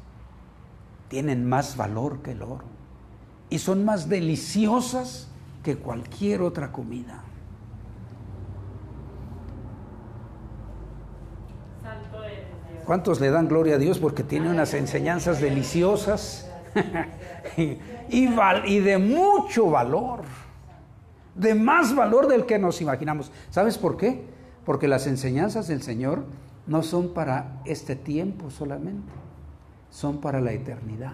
tienen 1.07 1.47
más 1.47 1.77
valor 1.77 2.21
que 2.21 2.31
el 2.31 2.41
oro 2.41 2.74
y 3.49 3.59
son 3.59 3.85
más 3.85 4.09
deliciosas 4.09 5.27
que 5.63 5.77
cualquier 5.77 6.41
otra 6.41 6.71
comida. 6.71 7.21
¿Cuántos 12.85 13.19
le 13.19 13.31
dan 13.31 13.47
gloria 13.47 13.75
a 13.75 13.77
Dios 13.79 13.97
porque 13.97 14.23
tiene 14.23 14.49
unas 14.49 14.75
enseñanzas 14.75 15.41
deliciosas 15.41 16.51
y, 17.57 17.79
y, 18.09 18.79
de 18.79 18.97
mucho 18.99 19.71
valor? 19.71 20.21
De 21.33 21.55
más 21.55 21.95
valor 21.95 22.27
del 22.27 22.45
que 22.45 22.59
nos 22.59 22.81
imaginamos. 22.81 23.31
¿Sabes 23.49 23.79
por 23.79 23.97
qué? 23.97 24.23
Porque 24.65 24.87
las 24.87 25.07
enseñanzas 25.07 25.67
del 25.67 25.81
Señor 25.81 26.25
no 26.67 26.83
son 26.83 27.13
para 27.13 27.61
este 27.65 27.95
tiempo 27.95 28.51
solamente 28.51 29.25
son 29.95 30.17
para 30.19 30.41
la 30.41 30.51
eternidad. 30.51 31.13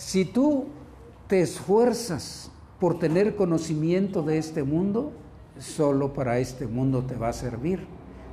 Si 0.00 0.24
tú 0.24 0.64
te 1.28 1.42
esfuerzas 1.42 2.50
por 2.80 2.98
tener 2.98 3.36
conocimiento 3.36 4.22
de 4.22 4.38
este 4.38 4.62
mundo, 4.62 5.12
solo 5.58 6.14
para 6.14 6.38
este 6.38 6.66
mundo 6.66 7.02
te 7.02 7.16
va 7.16 7.28
a 7.28 7.32
servir. 7.34 7.86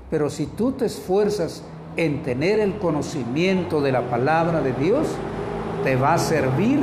Pero 0.10 0.30
si 0.30 0.46
tú 0.46 0.72
te 0.72 0.86
esfuerzas 0.86 1.64
en 1.98 2.24
tener 2.24 2.62
el 2.62 2.78
conocimiento 2.78 3.82
de 3.82 3.92
la 3.92 4.10
palabra 4.10 4.62
de 4.62 4.72
Dios, 4.72 5.10
te 5.84 5.98
va 5.98 6.14
a 6.14 6.18
servir 6.20 6.80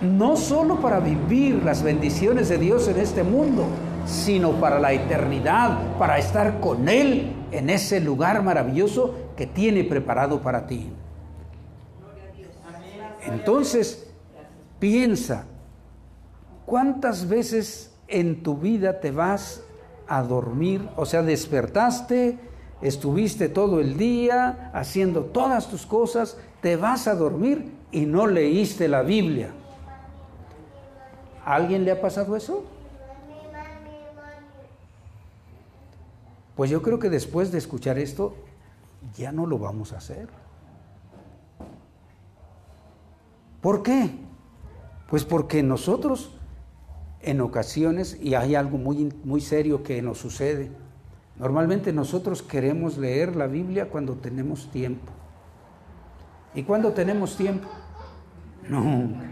no 0.00 0.34
solo 0.34 0.80
para 0.80 0.98
vivir 1.00 1.62
las 1.62 1.82
bendiciones 1.82 2.48
de 2.48 2.56
Dios 2.56 2.88
en 2.88 2.98
este 2.98 3.22
mundo, 3.22 3.66
sino 4.06 4.52
para 4.52 4.80
la 4.80 4.94
eternidad, 4.94 5.98
para 5.98 6.16
estar 6.16 6.58
con 6.60 6.88
Él 6.88 7.34
en 7.52 7.68
ese 7.68 8.00
lugar 8.00 8.42
maravilloso 8.42 9.14
que 9.36 9.46
tiene 9.46 9.84
preparado 9.84 10.40
para 10.40 10.66
ti. 10.66 10.90
Entonces, 13.30 14.10
piensa, 14.78 15.44
¿cuántas 16.66 17.28
veces 17.28 17.94
en 18.08 18.42
tu 18.42 18.56
vida 18.56 19.00
te 19.00 19.10
vas 19.10 19.62
a 20.08 20.22
dormir? 20.22 20.88
O 20.96 21.06
sea, 21.06 21.22
despertaste, 21.22 22.38
estuviste 22.82 23.48
todo 23.48 23.80
el 23.80 23.96
día 23.96 24.70
haciendo 24.74 25.24
todas 25.24 25.68
tus 25.68 25.86
cosas, 25.86 26.38
te 26.60 26.76
vas 26.76 27.06
a 27.06 27.14
dormir 27.14 27.72
y 27.92 28.06
no 28.06 28.26
leíste 28.26 28.88
la 28.88 29.02
Biblia. 29.02 29.50
¿A 31.44 31.54
alguien 31.54 31.84
le 31.84 31.92
ha 31.92 32.00
pasado 32.00 32.36
eso? 32.36 32.64
Pues 36.56 36.70
yo 36.70 36.82
creo 36.82 36.98
que 36.98 37.08
después 37.08 37.52
de 37.52 37.58
escuchar 37.58 37.98
esto, 37.98 38.34
ya 39.16 39.32
no 39.32 39.46
lo 39.46 39.58
vamos 39.58 39.92
a 39.92 39.98
hacer. 39.98 40.28
¿Por 43.60 43.82
qué? 43.82 44.10
Pues 45.08 45.24
porque 45.24 45.62
nosotros 45.62 46.30
en 47.22 47.40
ocasiones, 47.40 48.18
y 48.20 48.34
hay 48.34 48.54
algo 48.54 48.78
muy, 48.78 49.12
muy 49.24 49.40
serio 49.40 49.82
que 49.82 50.00
nos 50.00 50.18
sucede, 50.18 50.70
normalmente 51.38 51.92
nosotros 51.92 52.42
queremos 52.42 52.96
leer 52.96 53.36
la 53.36 53.46
Biblia 53.46 53.90
cuando 53.90 54.14
tenemos 54.14 54.70
tiempo. 54.70 55.12
¿Y 56.54 56.62
cuando 56.62 56.92
tenemos 56.92 57.36
tiempo? 57.36 57.68
Nunca. 58.68 59.26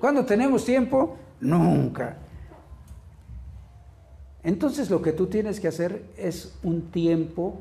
¿Cuándo 0.00 0.24
tenemos 0.24 0.64
tiempo? 0.64 1.16
Nunca. 1.40 2.18
Entonces 4.42 4.90
lo 4.90 5.02
que 5.02 5.12
tú 5.12 5.26
tienes 5.26 5.60
que 5.60 5.68
hacer 5.68 6.10
es 6.16 6.58
un 6.62 6.90
tiempo 6.90 7.60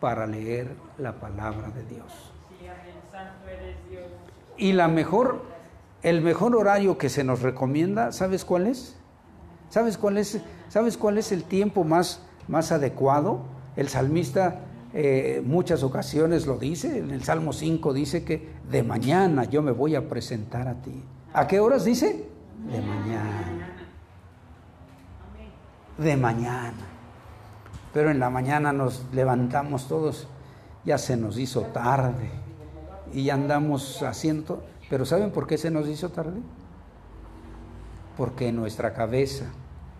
para 0.00 0.26
leer 0.26 0.74
la 0.98 1.18
palabra 1.18 1.70
de 1.70 1.84
Dios. 1.84 2.29
Y 4.60 4.72
la 4.72 4.88
mejor, 4.88 5.42
el 6.02 6.20
mejor 6.20 6.54
horario 6.54 6.98
que 6.98 7.08
se 7.08 7.24
nos 7.24 7.40
recomienda, 7.40 8.12
¿sabes 8.12 8.44
cuál 8.44 8.66
es? 8.66 8.94
¿Sabes 9.70 9.96
cuál 9.96 10.18
es? 10.18 10.38
¿Sabes 10.68 10.98
cuál 10.98 11.16
es 11.16 11.32
el 11.32 11.44
tiempo 11.44 11.82
más, 11.82 12.20
más 12.46 12.70
adecuado? 12.70 13.40
El 13.74 13.88
salmista 13.88 14.60
eh, 14.92 15.42
muchas 15.46 15.82
ocasiones 15.82 16.46
lo 16.46 16.58
dice, 16.58 16.98
en 16.98 17.10
el 17.10 17.24
Salmo 17.24 17.54
5 17.54 17.94
dice 17.94 18.22
que 18.22 18.50
de 18.70 18.82
mañana 18.82 19.44
yo 19.44 19.62
me 19.62 19.70
voy 19.72 19.94
a 19.94 20.10
presentar 20.10 20.68
a 20.68 20.74
ti. 20.74 21.02
¿A 21.32 21.46
qué 21.46 21.58
horas 21.58 21.86
dice? 21.86 22.28
De 22.70 22.82
mañana. 22.82 23.72
De 25.96 26.16
mañana. 26.18 26.86
Pero 27.94 28.10
en 28.10 28.20
la 28.20 28.28
mañana 28.28 28.74
nos 28.74 29.06
levantamos 29.14 29.88
todos, 29.88 30.28
ya 30.84 30.98
se 30.98 31.16
nos 31.16 31.38
hizo 31.38 31.62
tarde 31.62 32.39
y 33.12 33.24
ya 33.24 33.34
andamos 33.34 34.02
haciendo... 34.02 34.64
Pero 34.88 35.04
¿saben 35.04 35.30
por 35.30 35.46
qué 35.46 35.56
se 35.56 35.70
nos 35.70 35.88
hizo 35.88 36.10
tarde? 36.10 36.40
Porque 38.16 38.48
en 38.48 38.56
nuestra 38.56 38.92
cabeza, 38.92 39.46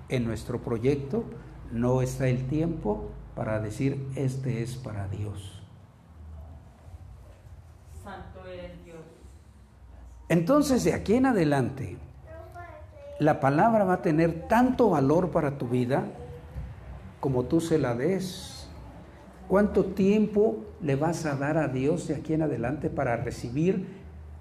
en 0.09 0.25
nuestro 0.25 0.61
proyecto, 0.61 1.25
no 1.70 2.03
está 2.03 2.29
el 2.29 2.49
tiempo 2.49 3.11
para 3.37 3.61
decir, 3.61 4.09
este 4.16 4.62
es 4.62 4.75
para 4.75 5.07
Dios. 5.09 5.62
Santo 8.03 8.40
es 8.49 8.85
Dios. 8.85 8.99
Entonces, 10.29 10.85
de 10.85 10.94
aquí 10.94 11.14
en 11.14 11.27
adelante, 11.27 11.96
la 13.20 13.38
palabra 13.38 13.85
va 13.85 13.94
a 13.94 14.03
tener 14.03 14.49
tanto 14.49 14.90
valor 14.90 15.31
para 15.31 15.59
tu 15.59 15.68
vida 15.68 16.05
como 17.20 17.44
tú 17.44 17.61
se 17.61 17.79
la 17.79 17.94
des. 17.94 18.60
¿Cuánto 19.51 19.85
tiempo 19.85 20.65
le 20.81 20.95
vas 20.95 21.27
a 21.27 21.35
dar 21.35 21.59
a 21.59 21.67
Dios 21.67 22.07
de 22.07 22.15
aquí 22.15 22.35
en 22.35 22.43
adelante 22.43 22.89
para 22.89 23.17
recibir 23.17 23.85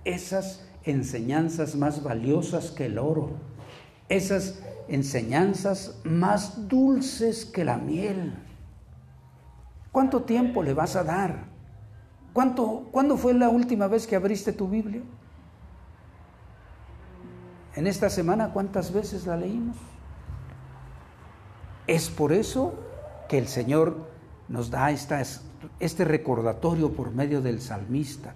esas 0.05 0.69
enseñanzas 0.83 1.75
más 1.75 2.03
valiosas 2.03 2.69
que 2.69 2.85
el 2.85 2.99
oro? 2.99 3.31
Esas 4.07 4.61
enseñanzas 4.87 5.99
más 6.03 6.67
dulces 6.67 7.43
que 7.45 7.65
la 7.65 7.77
miel. 7.77 8.35
¿Cuánto 9.91 10.21
tiempo 10.25 10.61
le 10.61 10.75
vas 10.75 10.95
a 10.95 11.03
dar? 11.03 11.45
¿Cuánto, 12.31 12.87
¿Cuándo 12.91 13.17
fue 13.17 13.33
la 13.33 13.49
última 13.49 13.87
vez 13.87 14.05
que 14.05 14.15
abriste 14.15 14.53
tu 14.53 14.67
Biblia? 14.67 15.01
En 17.75 17.87
esta 17.87 18.11
semana, 18.11 18.53
¿cuántas 18.53 18.93
veces 18.93 19.25
la 19.25 19.37
leímos? 19.37 19.77
Es 21.87 22.11
por 22.11 22.31
eso 22.31 22.75
que 23.27 23.39
el 23.39 23.47
Señor 23.47 24.18
nos 24.49 24.69
da 24.69 24.91
esta, 24.91 25.23
este 25.79 26.03
recordatorio 26.03 26.91
por 26.91 27.13
medio 27.13 27.41
del 27.41 27.61
salmista. 27.61 28.33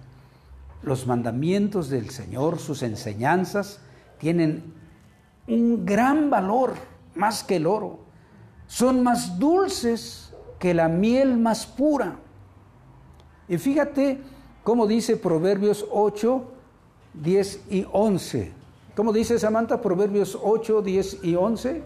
Los 0.82 1.06
mandamientos 1.06 1.90
del 1.90 2.10
Señor, 2.10 2.58
sus 2.58 2.82
enseñanzas, 2.82 3.80
tienen 4.18 4.72
un 5.48 5.84
gran 5.84 6.30
valor, 6.30 6.74
más 7.14 7.42
que 7.42 7.56
el 7.56 7.66
oro. 7.66 7.98
Son 8.66 9.02
más 9.02 9.38
dulces 9.38 10.32
que 10.58 10.72
la 10.72 10.88
miel 10.88 11.36
más 11.36 11.66
pura. 11.66 12.16
Y 13.48 13.58
fíjate 13.58 14.20
cómo 14.62 14.86
dice 14.86 15.16
Proverbios 15.16 15.84
8, 15.90 16.44
10 17.14 17.60
y 17.70 17.86
11. 17.92 18.52
¿Cómo 18.96 19.12
dice 19.12 19.38
Samantha 19.38 19.80
Proverbios 19.82 20.38
8, 20.40 20.82
10 20.82 21.24
y 21.24 21.34
11? 21.34 21.82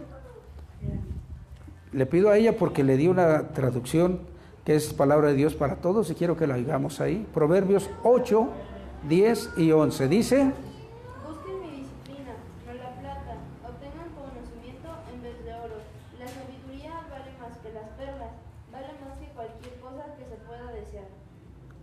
Le 1.92 2.06
pido 2.06 2.30
a 2.30 2.36
ella 2.36 2.56
porque 2.56 2.84
le 2.84 2.96
di 2.96 3.08
una 3.08 3.48
traducción 3.48 4.20
que 4.64 4.76
es 4.76 4.92
palabra 4.92 5.28
de 5.28 5.34
Dios 5.34 5.54
para 5.54 5.76
todos 5.76 6.10
y 6.10 6.14
quiero 6.14 6.36
que 6.36 6.46
la 6.46 6.54
oigamos 6.54 7.00
ahí. 7.00 7.26
Proverbios 7.32 7.88
8, 8.02 8.48
10 9.08 9.50
y 9.56 9.72
11. 9.72 10.08
Dice... 10.08 10.52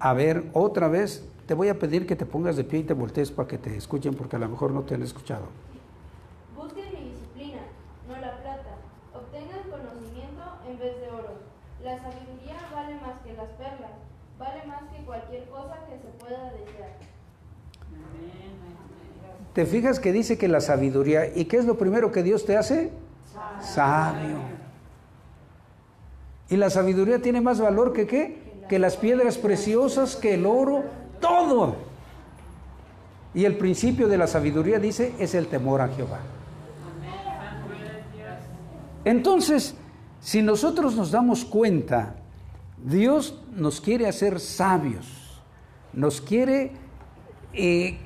A 0.06 0.14
ver, 0.14 0.44
otra 0.54 0.88
vez, 0.88 1.28
te 1.48 1.56
voy 1.56 1.70
a 1.70 1.80
pedir 1.80 2.06
que 2.06 2.16
te 2.16 2.28
pongas 2.28 2.56
de 2.56 2.64
pie 2.64 2.82
y 2.82 2.84
te 2.84 2.94
voltees 2.94 3.32
para 3.32 3.48
que 3.48 3.58
te 3.58 3.76
escuchen 3.76 4.14
porque 4.14 4.36
a 4.36 4.40
lo 4.40 4.48
mejor 4.48 4.70
no 4.70 4.84
te 4.84 4.94
han 4.94 5.02
escuchado. 5.02 5.48
Busquen 6.56 6.86
mi 6.94 7.10
disciplina, 7.10 7.62
no 8.08 8.14
la 8.22 8.38
plata. 8.40 8.78
Obtengan 9.16 9.64
conocimiento 9.64 10.44
en 10.70 10.78
vez 10.78 11.02
de 11.02 11.08
oro. 11.10 11.34
La 11.84 11.98
sabiduría 11.98 12.56
vale 12.72 12.96
más 13.02 13.20
que 13.24 13.34
las 13.34 13.50
perlas, 13.58 13.98
vale 14.38 14.66
más 14.68 14.84
que 14.92 15.04
cualquier 15.06 15.50
cosa 15.50 15.76
que 15.90 15.98
se 15.98 16.24
pueda 16.24 16.52
desear. 16.52 17.06
¿Te 19.56 19.66
fijas 19.66 20.00
que 20.00 20.12
dice 20.12 20.38
que 20.38 20.48
la 20.48 20.62
sabiduría, 20.62 21.36
¿y 21.36 21.46
qué 21.46 21.58
es 21.58 21.66
lo 21.66 21.80
primero 21.80 22.12
que 22.12 22.22
Dios 22.22 22.46
te 22.46 22.56
hace? 22.56 22.92
Sabio. 23.62 24.38
¿Y 26.50 26.58
la 26.58 26.70
sabiduría 26.70 27.20
tiene 27.20 27.42
más 27.42 27.60
valor 27.60 27.92
que 27.92 28.06
qué? 28.06 28.46
que 28.68 28.80
las 28.80 28.98
piedras 28.98 29.38
preciosas, 29.38 30.16
que 30.16 30.34
el 30.34 30.46
oro, 30.46 30.84
todo. 31.20 31.76
Y 33.34 33.46
el 33.46 33.58
principio 33.58 34.08
de 34.08 34.18
la 34.18 34.28
sabiduría, 34.28 34.80
dice, 34.80 35.14
es 35.20 35.36
el 35.36 35.48
temor 35.48 35.82
a 35.82 35.90
Jehová. 35.90 36.20
Entonces, 39.04 39.76
si 40.20 40.42
nosotros 40.42 40.96
nos 40.96 41.12
damos 41.12 41.46
cuenta, 41.46 42.16
Dios 42.84 43.42
nos 43.54 43.82
quiere 43.82 44.08
hacer 44.08 44.40
sabios, 44.40 45.42
nos 45.94 46.22
quiere 46.22 46.72
eh, 47.54 48.00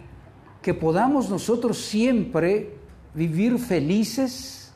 que 0.62 0.74
podamos 0.74 1.30
nosotros 1.30 1.78
siempre 1.78 2.76
vivir 3.13 3.58
felices, 3.60 4.72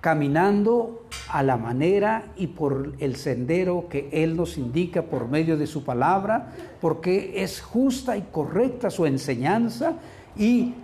caminando 0.00 1.06
a 1.28 1.42
la 1.42 1.56
manera 1.56 2.32
y 2.36 2.48
por 2.48 2.94
el 2.98 3.16
sendero 3.16 3.86
que 3.88 4.08
Él 4.12 4.36
nos 4.36 4.58
indica 4.58 5.02
por 5.02 5.28
medio 5.28 5.56
de 5.56 5.66
su 5.66 5.84
palabra, 5.84 6.52
porque 6.80 7.42
es 7.42 7.60
justa 7.60 8.16
y 8.16 8.22
correcta 8.22 8.90
su 8.90 9.06
enseñanza 9.06 9.94
y 10.36 10.74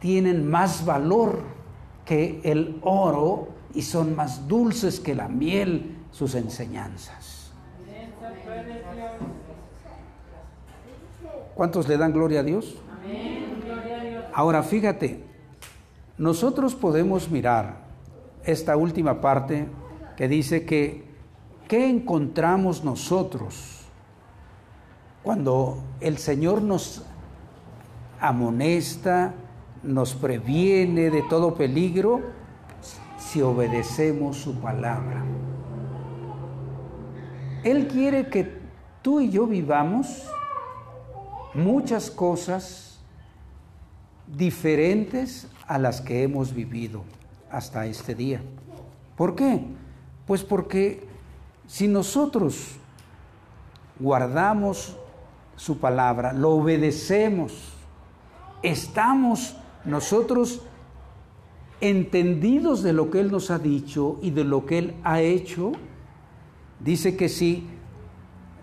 tienen 0.00 0.48
más 0.48 0.84
valor 0.84 1.42
que 2.04 2.40
el 2.42 2.78
oro 2.82 3.48
y 3.74 3.82
son 3.82 4.16
más 4.16 4.48
dulces 4.48 4.98
que 4.98 5.14
la 5.14 5.28
miel 5.28 5.96
sus 6.10 6.34
enseñanzas. 6.34 7.52
¿Cuántos 11.54 11.88
le 11.88 11.96
dan 11.98 12.12
gloria 12.12 12.40
a 12.40 12.42
Dios? 12.44 12.76
Ahora 14.38 14.62
fíjate, 14.62 15.24
nosotros 16.16 16.76
podemos 16.76 17.28
mirar 17.28 17.78
esta 18.44 18.76
última 18.76 19.20
parte 19.20 19.66
que 20.16 20.28
dice 20.28 20.64
que, 20.64 21.04
¿qué 21.66 21.90
encontramos 21.90 22.84
nosotros 22.84 23.80
cuando 25.24 25.82
el 25.98 26.18
Señor 26.18 26.62
nos 26.62 27.02
amonesta, 28.20 29.34
nos 29.82 30.14
previene 30.14 31.10
de 31.10 31.22
todo 31.22 31.54
peligro 31.54 32.20
si 33.18 33.42
obedecemos 33.42 34.36
su 34.36 34.60
palabra? 34.60 35.24
Él 37.64 37.88
quiere 37.88 38.28
que 38.28 38.56
tú 39.02 39.18
y 39.18 39.30
yo 39.30 39.48
vivamos 39.48 40.28
muchas 41.54 42.08
cosas 42.08 42.87
diferentes 44.36 45.48
a 45.66 45.78
las 45.78 46.00
que 46.00 46.22
hemos 46.22 46.54
vivido 46.54 47.04
hasta 47.50 47.86
este 47.86 48.14
día. 48.14 48.40
¿Por 49.16 49.34
qué? 49.34 49.64
Pues 50.26 50.42
porque 50.42 51.06
si 51.66 51.88
nosotros 51.88 52.76
guardamos 53.98 54.96
su 55.56 55.78
palabra, 55.78 56.32
lo 56.32 56.50
obedecemos, 56.50 57.72
estamos 58.62 59.56
nosotros 59.84 60.62
entendidos 61.80 62.82
de 62.82 62.92
lo 62.92 63.10
que 63.10 63.20
Él 63.20 63.30
nos 63.30 63.50
ha 63.50 63.58
dicho 63.58 64.18
y 64.22 64.30
de 64.30 64.44
lo 64.44 64.66
que 64.66 64.78
Él 64.78 64.94
ha 65.04 65.20
hecho, 65.20 65.72
dice 66.80 67.16
que 67.16 67.28
si 67.28 67.66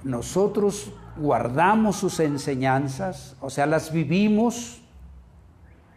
nosotros 0.04 0.91
guardamos 1.17 1.97
sus 1.97 2.19
enseñanzas, 2.19 3.36
o 3.41 3.49
sea, 3.49 3.65
las 3.65 3.91
vivimos, 3.91 4.82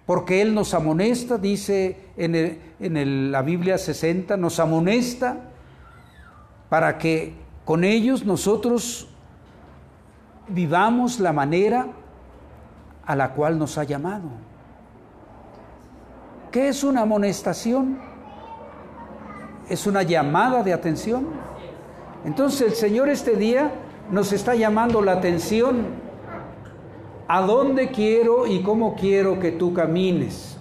porque 0.08 0.40
Él 0.40 0.54
nos 0.54 0.72
amonesta, 0.72 1.36
dice 1.36 1.98
en, 2.16 3.30
la 3.30 3.42
Biblia 3.42 3.76
60, 3.76 4.38
nos 4.38 4.58
amonesta 4.58 5.36
para 6.70 6.96
que 6.96 7.34
con 7.66 7.84
ellos 7.84 8.24
nosotros 8.24 9.06
vivamos 10.48 11.20
la 11.20 11.34
manera 11.34 11.88
a 13.04 13.16
la 13.16 13.34
cual 13.34 13.58
nos 13.58 13.76
ha 13.76 13.84
llamado. 13.84 14.30
¿Qué 16.50 16.68
es 16.68 16.82
una 16.84 17.02
amonestación? 17.02 17.98
Es 19.68 19.86
una 19.86 20.04
llamada 20.04 20.62
de 20.62 20.72
atención. 20.72 21.26
Entonces 22.24 22.62
el 22.62 22.74
Señor 22.76 23.10
este 23.10 23.36
día 23.36 23.72
nos 24.10 24.32
está 24.32 24.54
llamando 24.54 25.02
la 25.02 25.12
atención 25.12 26.07
a 27.28 27.42
dónde 27.42 27.90
quiero 27.90 28.46
y 28.46 28.62
cómo 28.62 28.96
quiero 28.96 29.38
que 29.38 29.52
tú 29.52 29.74
camines, 29.74 30.56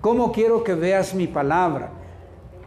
cómo 0.00 0.32
quiero 0.32 0.64
que 0.64 0.74
veas 0.74 1.14
mi 1.14 1.28
palabra, 1.28 1.92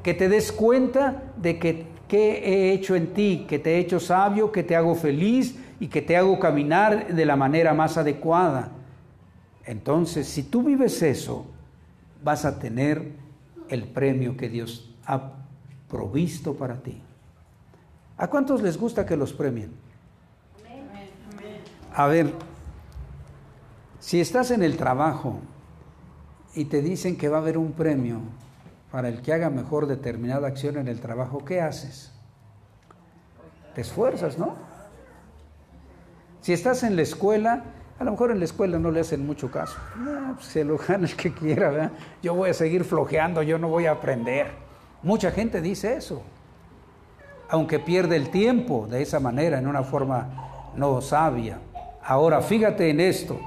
que 0.01 0.13
te 0.13 0.29
des 0.29 0.51
cuenta 0.51 1.23
de 1.35 1.59
que 1.59 1.95
¿qué 2.07 2.37
he 2.37 2.73
hecho 2.73 2.95
en 2.95 3.13
ti? 3.13 3.45
Que 3.47 3.59
te 3.59 3.75
he 3.75 3.79
hecho 3.79 3.99
sabio, 3.99 4.51
que 4.51 4.63
te 4.63 4.75
hago 4.75 4.95
feliz 4.95 5.57
y 5.79 5.87
que 5.87 6.01
te 6.01 6.15
hago 6.15 6.39
caminar 6.39 7.13
de 7.13 7.25
la 7.25 7.35
manera 7.35 7.73
más 7.73 7.97
adecuada. 7.97 8.71
Entonces, 9.65 10.27
si 10.27 10.43
tú 10.43 10.63
vives 10.63 11.01
eso, 11.01 11.45
vas 12.23 12.45
a 12.45 12.59
tener 12.59 13.11
el 13.69 13.83
premio 13.83 14.37
que 14.37 14.49
Dios 14.49 14.93
ha 15.05 15.33
provisto 15.89 16.53
para 16.53 16.81
ti. 16.81 17.01
¿A 18.17 18.29
cuántos 18.29 18.61
les 18.61 18.77
gusta 18.77 19.05
que 19.05 19.17
los 19.17 19.33
premien? 19.33 19.71
A 21.93 22.07
ver, 22.07 22.33
si 24.05 24.21
estás 24.21 24.51
en 24.51 24.61
el 24.61 24.77
trabajo 24.77 25.39
y 26.53 26.65
te 26.65 26.83
dicen 26.83 27.17
que 27.17 27.27
va 27.27 27.37
a 27.37 27.41
haber 27.41 27.57
un 27.57 27.71
premio 27.71 28.19
para 28.91 29.09
el 29.09 29.23
que 29.23 29.33
haga 29.33 29.49
mejor 29.49 29.87
determinada 29.87 30.47
acción 30.47 30.77
en 30.77 30.87
el 30.87 30.99
trabajo, 30.99 31.43
¿qué 31.43 31.59
haces? 31.59 32.11
Te 33.73 33.81
esfuerzas, 33.81 34.37
¿no? 34.37 34.53
Si 36.39 36.53
estás 36.53 36.83
en 36.83 36.95
la 36.95 37.01
escuela, 37.01 37.63
a 37.97 38.03
lo 38.03 38.11
mejor 38.11 38.29
en 38.29 38.37
la 38.37 38.45
escuela 38.45 38.77
no 38.77 38.91
le 38.91 38.99
hacen 38.99 39.25
mucho 39.25 39.49
caso. 39.49 39.75
No, 39.97 40.35
pues 40.35 40.45
se 40.45 40.63
lo 40.63 40.77
gana 40.77 41.07
el 41.07 41.15
que 41.15 41.33
quiera. 41.33 41.89
Yo 42.21 42.35
voy 42.35 42.51
a 42.51 42.53
seguir 42.53 42.83
flojeando, 42.83 43.41
yo 43.41 43.57
no 43.57 43.69
voy 43.69 43.87
a 43.87 43.93
aprender. 43.93 44.51
Mucha 45.01 45.31
gente 45.31 45.61
dice 45.61 45.97
eso, 45.97 46.21
aunque 47.49 47.79
pierde 47.79 48.17
el 48.17 48.29
tiempo 48.29 48.85
de 48.85 49.01
esa 49.01 49.19
manera, 49.19 49.57
en 49.57 49.65
una 49.65 49.81
forma 49.81 50.71
no 50.75 51.01
sabia. 51.01 51.57
Ahora, 52.03 52.43
fíjate 52.43 52.91
en 52.91 52.99
esto, 52.99 53.39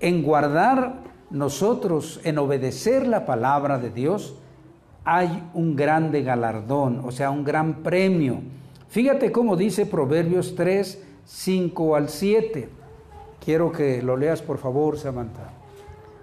en 0.00 0.22
guardar 0.22 1.02
nosotros, 1.30 2.20
en 2.24 2.38
obedecer 2.38 3.06
la 3.06 3.26
palabra 3.26 3.78
de 3.78 3.90
Dios, 3.90 4.36
hay 5.04 5.50
un 5.54 5.76
grande 5.76 6.22
galardón, 6.22 7.02
o 7.04 7.10
sea, 7.10 7.30
un 7.30 7.44
gran 7.44 7.82
premio. 7.82 8.40
Fíjate 8.88 9.32
cómo 9.32 9.56
dice 9.56 9.86
Proverbios 9.86 10.54
3, 10.54 11.02
5 11.24 11.96
al 11.96 12.08
7. 12.08 12.68
Quiero 13.44 13.72
que 13.72 14.02
lo 14.02 14.16
leas 14.16 14.40
por 14.40 14.58
favor, 14.58 14.98
Samantha. 14.98 15.50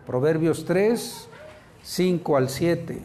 Proverbios 0.07 0.65
3, 0.65 1.29
5 1.84 2.38
al 2.38 2.49
7. 2.49 3.01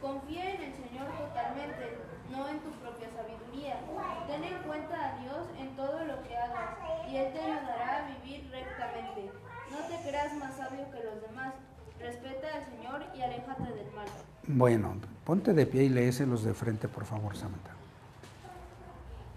Confía 0.00 0.54
en 0.54 0.62
el 0.62 0.72
Señor 0.72 1.06
totalmente, 1.18 1.98
no 2.32 2.48
en 2.48 2.58
tu 2.58 2.70
propia 2.82 3.08
sabiduría. 3.14 3.78
Ten 4.26 4.42
en 4.42 4.62
cuenta 4.66 4.94
a 4.94 5.20
Dios 5.22 5.46
en 5.58 5.76
todo 5.76 6.04
lo 6.04 6.22
que 6.26 6.36
hagas 6.36 6.78
y 7.10 7.16
Él 7.16 7.32
te 7.32 7.40
ayudará 7.40 8.06
a 8.06 8.08
vivir 8.08 8.50
rectamente. 8.50 9.30
No 9.70 9.78
te 9.86 10.08
creas 10.08 10.34
más 10.34 10.56
sabio 10.56 10.90
que 10.90 11.04
los 11.04 11.22
demás. 11.22 11.54
Respeta 12.00 12.48
al 12.54 12.64
Señor 12.64 13.02
y 13.14 13.22
aléjate 13.22 13.62
del 13.62 13.92
mal. 13.94 14.06
Bueno, 14.48 14.94
ponte 15.24 15.52
de 15.52 15.66
pie 15.66 15.84
y 15.84 15.88
léeselos 15.90 16.42
de 16.42 16.54
frente, 16.54 16.88
por 16.88 17.04
favor, 17.04 17.36
Samantha. 17.36 17.72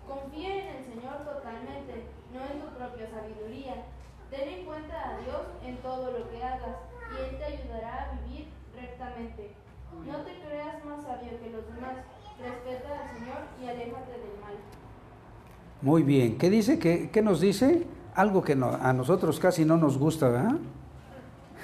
Confía 0.08 0.56
en 0.56 0.76
el 0.78 0.84
Señor 0.86 1.18
totalmente, 1.26 2.06
no 2.34 2.40
en 2.42 2.62
tu 2.62 2.68
propia 2.78 3.10
sabiduría. 3.10 3.76
Ten 4.30 4.48
en 4.48 4.66
cuenta 4.66 4.96
a 4.96 5.18
Dios 5.20 5.42
en 5.66 5.78
todo 5.82 6.12
lo 6.18 6.30
que 6.30 6.42
hagas 6.44 6.78
y 7.12 7.30
Él 7.30 7.38
te 7.38 7.44
ayudará 7.44 8.04
a 8.12 8.22
vivir 8.24 8.48
rectamente. 8.74 9.52
No 10.08 10.18
te 10.24 10.40
creas 10.48 10.86
más 10.86 11.04
sabio 11.04 11.38
que 11.42 11.50
los 11.50 11.66
demás. 11.76 11.98
Respeta 12.42 13.02
al 13.02 13.20
Señor 13.20 13.38
y 13.62 13.68
aléjate 13.68 14.12
del 14.14 14.40
mal. 14.42 14.56
Muy 15.82 16.04
bien, 16.04 16.38
¿qué 16.38 16.50
dice? 16.50 16.80
¿Qué, 16.80 17.10
qué 17.12 17.22
nos 17.22 17.42
dice? 17.42 17.86
Algo 18.16 18.42
que 18.44 18.56
no- 18.56 18.74
a 18.82 18.94
nosotros 18.94 19.40
casi 19.40 19.66
no 19.66 19.76
nos 19.78 19.98
gusta, 19.98 20.30
¿verdad? 20.30 20.56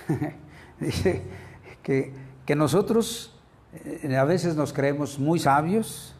dice 0.79 1.23
que, 1.81 2.13
que 2.45 2.55
nosotros 2.55 3.33
a 4.17 4.23
veces 4.23 4.55
nos 4.55 4.73
creemos 4.73 5.19
muy 5.19 5.39
sabios, 5.39 6.15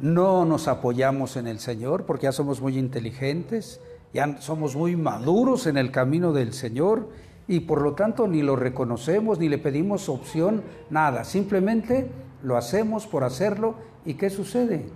no 0.00 0.44
nos 0.44 0.68
apoyamos 0.68 1.36
en 1.36 1.46
el 1.46 1.58
Señor 1.58 2.04
porque 2.04 2.24
ya 2.24 2.32
somos 2.32 2.60
muy 2.60 2.78
inteligentes, 2.78 3.80
ya 4.12 4.40
somos 4.40 4.76
muy 4.76 4.96
maduros 4.96 5.66
en 5.66 5.76
el 5.76 5.90
camino 5.90 6.32
del 6.32 6.52
Señor 6.52 7.08
y 7.46 7.60
por 7.60 7.82
lo 7.82 7.94
tanto 7.94 8.28
ni 8.28 8.42
lo 8.42 8.56
reconocemos 8.56 9.38
ni 9.38 9.48
le 9.48 9.58
pedimos 9.58 10.08
opción, 10.08 10.62
nada, 10.90 11.24
simplemente 11.24 12.10
lo 12.42 12.56
hacemos 12.56 13.06
por 13.06 13.24
hacerlo 13.24 13.74
y 14.04 14.14
¿qué 14.14 14.30
sucede? 14.30 14.86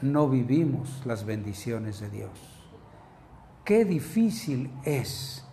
No 0.00 0.28
vivimos 0.28 1.02
las 1.04 1.24
bendiciones 1.24 2.00
de 2.00 2.10
Dios. 2.10 2.30
Qué 3.64 3.84
difícil 3.84 4.70
es. 4.84 5.44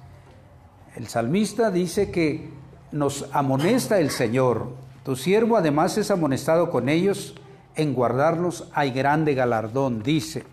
El 0.96 1.08
salmista 1.08 1.70
dice 1.70 2.10
que 2.10 2.50
nos 2.92 3.30
amonesta 3.32 4.00
el 4.00 4.10
Señor. 4.10 4.74
Tu 5.10 5.16
siervo 5.16 5.58
además 5.58 5.98
es 5.98 6.12
amonestado 6.12 6.70
con 6.70 6.88
ellos, 6.88 7.34
en 7.76 7.96
guardarlos 7.96 8.70
hay 8.76 8.92
grande 8.92 9.34
galardón, 9.34 10.04
dice. 10.04 10.44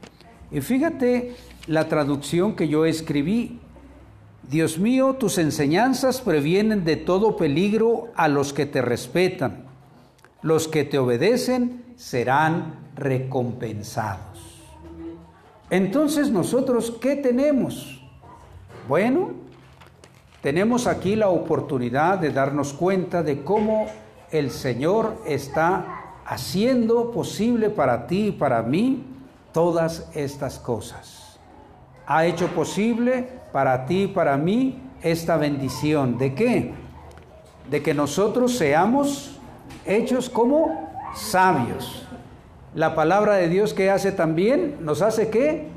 Y 0.51 0.63
fíjate 0.63 1.37
la 1.67 1.91
traducción 1.91 2.57
que 2.57 2.67
yo 2.67 2.87
escribí. 2.87 3.61
Dios 4.49 4.79
mío, 4.79 5.17
tus 5.21 5.37
enseñanzas 5.37 6.23
previenen 6.23 6.85
de 6.85 6.97
todo 6.97 7.37
peligro 7.37 8.09
a 8.17 8.29
los 8.29 8.55
que 8.55 8.65
te 8.65 8.81
respetan. 8.81 9.67
Los 10.41 10.69
que 10.69 10.85
te 10.85 10.99
obedecen 10.99 11.85
serán 11.95 12.77
recompensados. 12.95 14.65
Entonces 15.69 16.31
nosotros, 16.31 16.97
¿qué 16.99 17.17
tenemos? 17.17 18.01
Bueno, 18.89 19.35
tenemos 20.41 20.87
aquí 20.87 21.15
la 21.15 21.29
oportunidad 21.29 22.19
de 22.19 22.31
darnos 22.31 22.73
cuenta 22.73 23.23
de 23.23 23.43
cómo 23.45 23.89
el 24.31 24.51
Señor 24.51 25.23
está 25.27 26.05
haciendo 26.25 27.13
posible 27.13 27.71
para 27.71 28.07
ti 28.07 28.29
y 28.29 28.33
para 28.33 28.63
mí 28.63 29.05
todas 29.53 30.09
estas 30.15 30.59
cosas. 30.59 31.39
Ha 32.07 32.27
hecho 32.27 32.49
posible 32.49 33.29
para 33.53 33.87
ti 33.87 34.03
y 34.03 34.07
para 34.09 34.37
mí 34.37 34.83
esta 35.03 35.37
bendición. 35.37 36.19
¿De 36.19 36.35
qué? 36.35 36.73
De 37.71 37.83
que 37.83 37.95
nosotros 37.95 38.57
seamos 38.57 39.39
hechos 39.85 40.29
como 40.29 40.91
sabios. 41.15 42.07
La 42.75 42.95
palabra 42.95 43.35
de 43.35 43.49
Dios 43.49 43.73
que 43.73 43.91
hace 43.91 44.13
también 44.13 44.77
nos 44.81 45.03
hace 45.03 45.31
que 45.31 45.69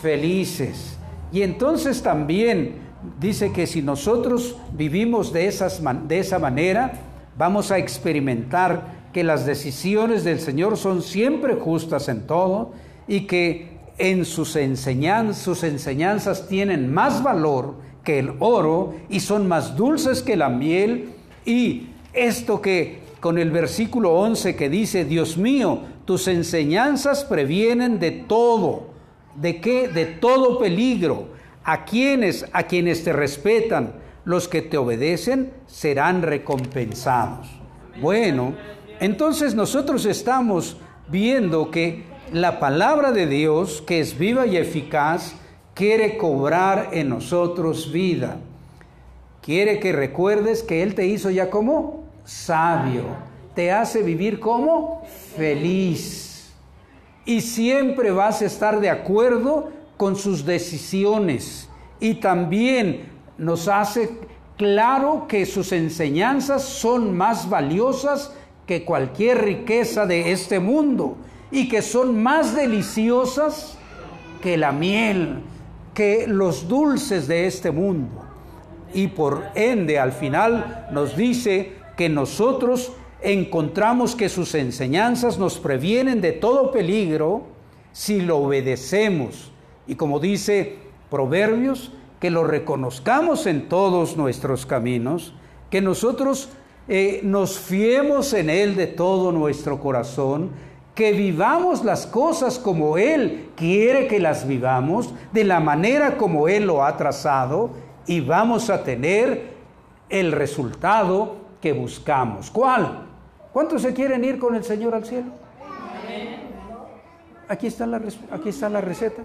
felices. 0.00 0.96
Y 1.32 1.42
entonces 1.42 2.02
también 2.02 2.76
dice 3.20 3.52
que 3.52 3.66
si 3.66 3.82
nosotros 3.82 4.56
vivimos 4.72 5.32
de, 5.32 5.46
esas, 5.46 5.82
de 6.08 6.18
esa 6.18 6.38
manera, 6.38 6.92
vamos 7.36 7.70
a 7.70 7.78
experimentar 7.78 9.06
que 9.12 9.24
las 9.24 9.46
decisiones 9.46 10.24
del 10.24 10.40
Señor 10.40 10.76
son 10.76 11.02
siempre 11.02 11.54
justas 11.54 12.08
en 12.08 12.26
todo 12.26 12.72
y 13.08 13.20
que 13.20 13.76
en 13.98 14.24
sus 14.24 14.56
enseñanzas, 14.56 15.42
sus 15.42 15.62
enseñanzas 15.62 16.48
tienen 16.48 16.92
más 16.92 17.22
valor 17.22 17.76
que 18.04 18.18
el 18.18 18.32
oro 18.40 18.94
y 19.08 19.20
son 19.20 19.48
más 19.48 19.76
dulces 19.76 20.22
que 20.22 20.36
la 20.36 20.48
miel. 20.48 21.10
Y 21.44 21.88
esto 22.12 22.60
que 22.60 23.00
con 23.20 23.38
el 23.38 23.50
versículo 23.50 24.12
11 24.12 24.54
que 24.54 24.68
dice, 24.68 25.04
Dios 25.04 25.36
mío, 25.36 25.80
tus 26.04 26.28
enseñanzas 26.28 27.24
previenen 27.24 27.98
de 27.98 28.10
todo. 28.12 28.90
¿De 29.34 29.60
qué? 29.60 29.88
De 29.88 30.06
todo 30.06 30.58
peligro. 30.58 31.28
A 31.64 31.84
quienes, 31.84 32.46
a 32.52 32.64
quienes 32.64 33.02
te 33.02 33.12
respetan, 33.12 33.94
los 34.26 34.48
que 34.48 34.60
te 34.60 34.76
obedecen 34.76 35.52
serán 35.66 36.20
recompensados. 36.20 37.48
Bueno, 38.02 38.54
entonces 39.00 39.54
nosotros 39.54 40.04
estamos 40.04 40.76
viendo 41.08 41.70
que 41.70 42.04
la 42.32 42.58
palabra 42.58 43.12
de 43.12 43.26
Dios, 43.26 43.82
que 43.86 44.00
es 44.00 44.18
viva 44.18 44.44
y 44.46 44.56
eficaz, 44.56 45.36
quiere 45.74 46.18
cobrar 46.18 46.90
en 46.92 47.08
nosotros 47.08 47.92
vida. 47.92 48.38
Quiere 49.42 49.78
que 49.78 49.92
recuerdes 49.92 50.64
que 50.64 50.82
Él 50.82 50.96
te 50.96 51.06
hizo 51.06 51.30
ya 51.30 51.48
como 51.48 52.04
sabio, 52.24 53.04
te 53.54 53.70
hace 53.70 54.02
vivir 54.02 54.40
como 54.40 55.04
feliz. 55.36 56.52
Y 57.24 57.42
siempre 57.42 58.10
vas 58.10 58.42
a 58.42 58.46
estar 58.46 58.80
de 58.80 58.90
acuerdo 58.90 59.70
con 59.96 60.16
sus 60.16 60.44
decisiones. 60.44 61.68
Y 62.00 62.14
también 62.14 63.15
nos 63.38 63.68
hace 63.68 64.18
claro 64.56 65.26
que 65.28 65.46
sus 65.46 65.72
enseñanzas 65.72 66.64
son 66.64 67.16
más 67.16 67.48
valiosas 67.48 68.32
que 68.66 68.84
cualquier 68.84 69.42
riqueza 69.44 70.06
de 70.06 70.32
este 70.32 70.58
mundo 70.58 71.16
y 71.50 71.68
que 71.68 71.82
son 71.82 72.22
más 72.22 72.54
deliciosas 72.56 73.78
que 74.42 74.56
la 74.56 74.72
miel, 74.72 75.38
que 75.94 76.26
los 76.26 76.68
dulces 76.68 77.28
de 77.28 77.46
este 77.46 77.70
mundo. 77.70 78.22
Y 78.92 79.08
por 79.08 79.44
ende 79.54 79.98
al 79.98 80.12
final 80.12 80.88
nos 80.90 81.16
dice 81.16 81.74
que 81.96 82.08
nosotros 82.08 82.92
encontramos 83.22 84.14
que 84.14 84.28
sus 84.28 84.54
enseñanzas 84.54 85.38
nos 85.38 85.58
previenen 85.58 86.20
de 86.20 86.32
todo 86.32 86.70
peligro 86.70 87.44
si 87.92 88.20
lo 88.20 88.38
obedecemos. 88.38 89.52
Y 89.86 89.94
como 89.94 90.20
dice 90.20 90.76
Proverbios, 91.10 91.92
que 92.20 92.30
lo 92.30 92.44
reconozcamos 92.44 93.46
en 93.46 93.68
todos 93.68 94.16
nuestros 94.16 94.66
caminos, 94.66 95.34
que 95.70 95.80
nosotros 95.80 96.48
eh, 96.88 97.20
nos 97.22 97.58
fiemos 97.58 98.32
en 98.32 98.48
Él 98.48 98.76
de 98.76 98.86
todo 98.86 99.32
nuestro 99.32 99.80
corazón, 99.80 100.50
que 100.94 101.12
vivamos 101.12 101.84
las 101.84 102.06
cosas 102.06 102.58
como 102.58 102.96
Él 102.96 103.50
quiere 103.54 104.06
que 104.06 104.18
las 104.18 104.46
vivamos, 104.46 105.12
de 105.32 105.44
la 105.44 105.60
manera 105.60 106.16
como 106.16 106.48
Él 106.48 106.66
lo 106.66 106.84
ha 106.84 106.96
trazado, 106.96 107.70
y 108.06 108.20
vamos 108.20 108.70
a 108.70 108.84
tener 108.84 109.56
el 110.08 110.32
resultado 110.32 111.36
que 111.60 111.72
buscamos. 111.72 112.50
¿Cuál? 112.50 113.06
¿Cuántos 113.52 113.82
se 113.82 113.92
quieren 113.92 114.24
ir 114.24 114.38
con 114.38 114.54
el 114.54 114.64
Señor 114.64 114.94
al 114.94 115.04
cielo? 115.04 115.32
Aquí 117.48 117.66
está 117.66 117.86
la, 117.86 118.00
aquí 118.30 118.48
está 118.48 118.68
la 118.68 118.80
receta. 118.80 119.22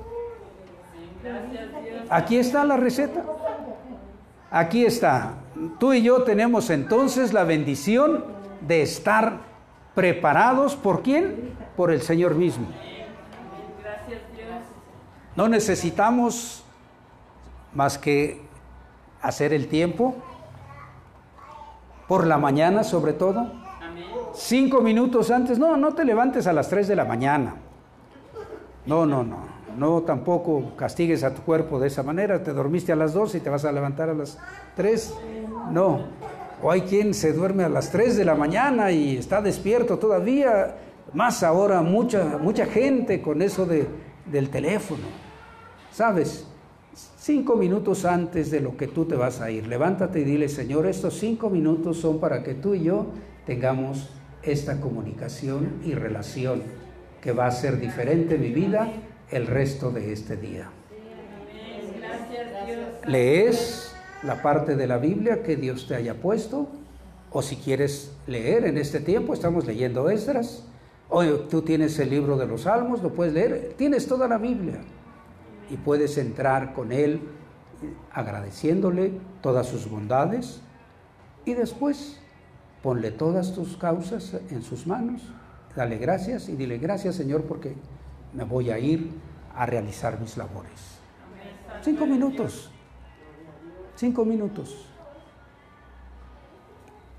Aquí 2.10 2.38
está 2.38 2.64
la 2.64 2.78
receta. 2.78 3.24
Aquí 4.50 4.86
está. 4.86 5.36
Tú 5.80 5.94
y 5.94 6.02
yo 6.02 6.24
tenemos 6.24 6.70
entonces 6.70 7.34
la 7.34 7.44
bendición 7.44 8.26
de 8.62 8.82
estar 8.82 9.40
preparados 9.96 10.76
por 10.76 11.02
quién? 11.02 11.54
Por 11.76 11.92
el 11.92 12.02
Señor 12.02 12.36
mismo. 12.36 12.68
No 15.36 15.48
necesitamos 15.48 16.64
más 17.74 17.98
que 17.98 18.42
hacer 19.22 19.54
el 19.54 19.68
tiempo, 19.68 20.16
por 22.08 22.28
la 22.28 22.38
mañana 22.38 22.84
sobre 22.84 23.14
todo. 23.14 23.52
Cinco 24.34 24.82
minutos 24.82 25.32
antes, 25.32 25.60
no, 25.60 25.78
no 25.78 25.94
te 25.94 26.04
levantes 26.04 26.48
a 26.48 26.54
las 26.54 26.70
tres 26.70 26.88
de 26.88 26.96
la 26.96 27.06
mañana. 27.06 27.56
No, 28.86 29.06
no, 29.06 29.24
no. 29.24 29.51
No 29.78 30.02
tampoco 30.02 30.76
castigues 30.76 31.24
a 31.24 31.34
tu 31.34 31.42
cuerpo 31.42 31.80
de 31.80 31.88
esa 31.88 32.04
manera. 32.04 32.44
Te 32.44 32.54
dormiste 32.54 32.92
a 32.92 32.96
las 32.96 33.14
dos 33.14 33.36
y 33.36 33.40
te 33.40 33.50
vas 33.50 33.66
a 33.66 33.72
levantar 33.72 34.10
a 34.10 34.14
las 34.14 34.38
tres. 34.76 35.14
No. 35.72 36.06
O 36.62 36.72
hay 36.72 36.82
quien 36.82 37.14
se 37.14 37.34
duerme 37.34 37.64
a 37.64 37.70
las 37.70 37.92
tres 37.92 38.16
de 38.18 38.26
la 38.26 38.36
mañana 38.36 38.92
y 38.92 39.18
está 39.18 39.42
despierto 39.42 39.98
todavía. 39.98 40.76
Más 41.14 41.44
ahora 41.44 41.82
mucha, 41.82 42.38
mucha 42.38 42.66
gente 42.66 43.22
con 43.22 43.42
eso 43.42 43.66
de, 43.66 43.88
del 44.32 44.50
teléfono. 44.50 45.04
¿Sabes? 45.92 46.48
Cinco 46.94 47.56
minutos 47.56 48.06
antes 48.06 48.52
de 48.52 48.60
lo 48.60 48.76
que 48.76 48.88
tú 48.88 49.06
te 49.06 49.16
vas 49.16 49.42
a 49.42 49.50
ir, 49.50 49.68
levántate 49.68 50.22
y 50.22 50.24
dile, 50.24 50.50
Señor, 50.50 50.88
estos 50.88 51.14
cinco 51.18 51.50
minutos 51.50 51.98
son 51.98 52.20
para 52.20 52.44
que 52.44 52.54
tú 52.54 52.74
y 52.74 52.84
yo 52.84 53.08
tengamos 53.46 54.10
esta 54.44 54.82
comunicación 54.82 55.82
y 55.86 55.94
relación 55.94 56.64
que 57.22 57.32
va 57.32 57.46
a 57.46 57.52
ser 57.52 57.80
diferente 57.80 58.38
mi 58.38 58.50
vida 58.50 58.92
el 59.32 59.48
resto 59.48 59.92
de 59.92 60.14
este 60.14 60.38
día. 60.38 60.70
Lees 63.08 63.94
la 64.24 64.42
parte 64.42 64.76
de 64.76 64.88
la 64.88 64.98
Biblia 64.98 65.42
que 65.42 65.56
Dios 65.56 65.88
te 65.88 65.96
haya 65.96 66.16
puesto, 66.16 66.68
o 67.32 67.42
si 67.42 67.56
quieres 67.56 68.12
leer 68.28 68.66
en 68.66 68.78
este 68.78 69.00
tiempo, 69.00 69.34
estamos 69.34 69.66
leyendo 69.66 70.10
Esdras, 70.10 70.66
o 71.10 71.24
tú 71.24 71.62
tienes 71.62 71.98
el 72.00 72.10
libro 72.10 72.38
de 72.38 72.46
los 72.46 72.62
Salmos, 72.62 73.02
lo 73.02 73.14
puedes 73.14 73.34
leer, 73.34 73.74
tienes 73.78 74.08
toda 74.08 74.28
la 74.28 74.38
Biblia. 74.38 74.82
Y 75.70 75.78
puedes 75.78 76.18
entrar 76.18 76.74
con 76.74 76.92
Él 76.92 77.22
agradeciéndole 78.12 79.14
todas 79.42 79.68
sus 79.68 79.90
bondades. 79.90 80.62
Y 81.46 81.54
después 81.54 82.20
ponle 82.84 83.12
todas 83.12 83.54
tus 83.54 83.78
causas 83.78 84.36
en 84.50 84.62
sus 84.62 84.88
manos, 84.88 85.22
dale 85.76 85.98
gracias 85.98 86.50
y 86.50 86.56
dile 86.56 86.78
gracias 86.78 87.16
Señor 87.16 87.44
porque 87.44 87.76
me 88.34 88.44
voy 88.44 88.72
a 88.72 88.80
ir 88.80 89.12
a 89.56 89.66
realizar 89.66 90.20
mis 90.20 90.38
labores. 90.38 91.00
Cinco 91.82 92.06
minutos, 92.06 92.72
cinco 93.96 94.26
minutos. 94.26 94.88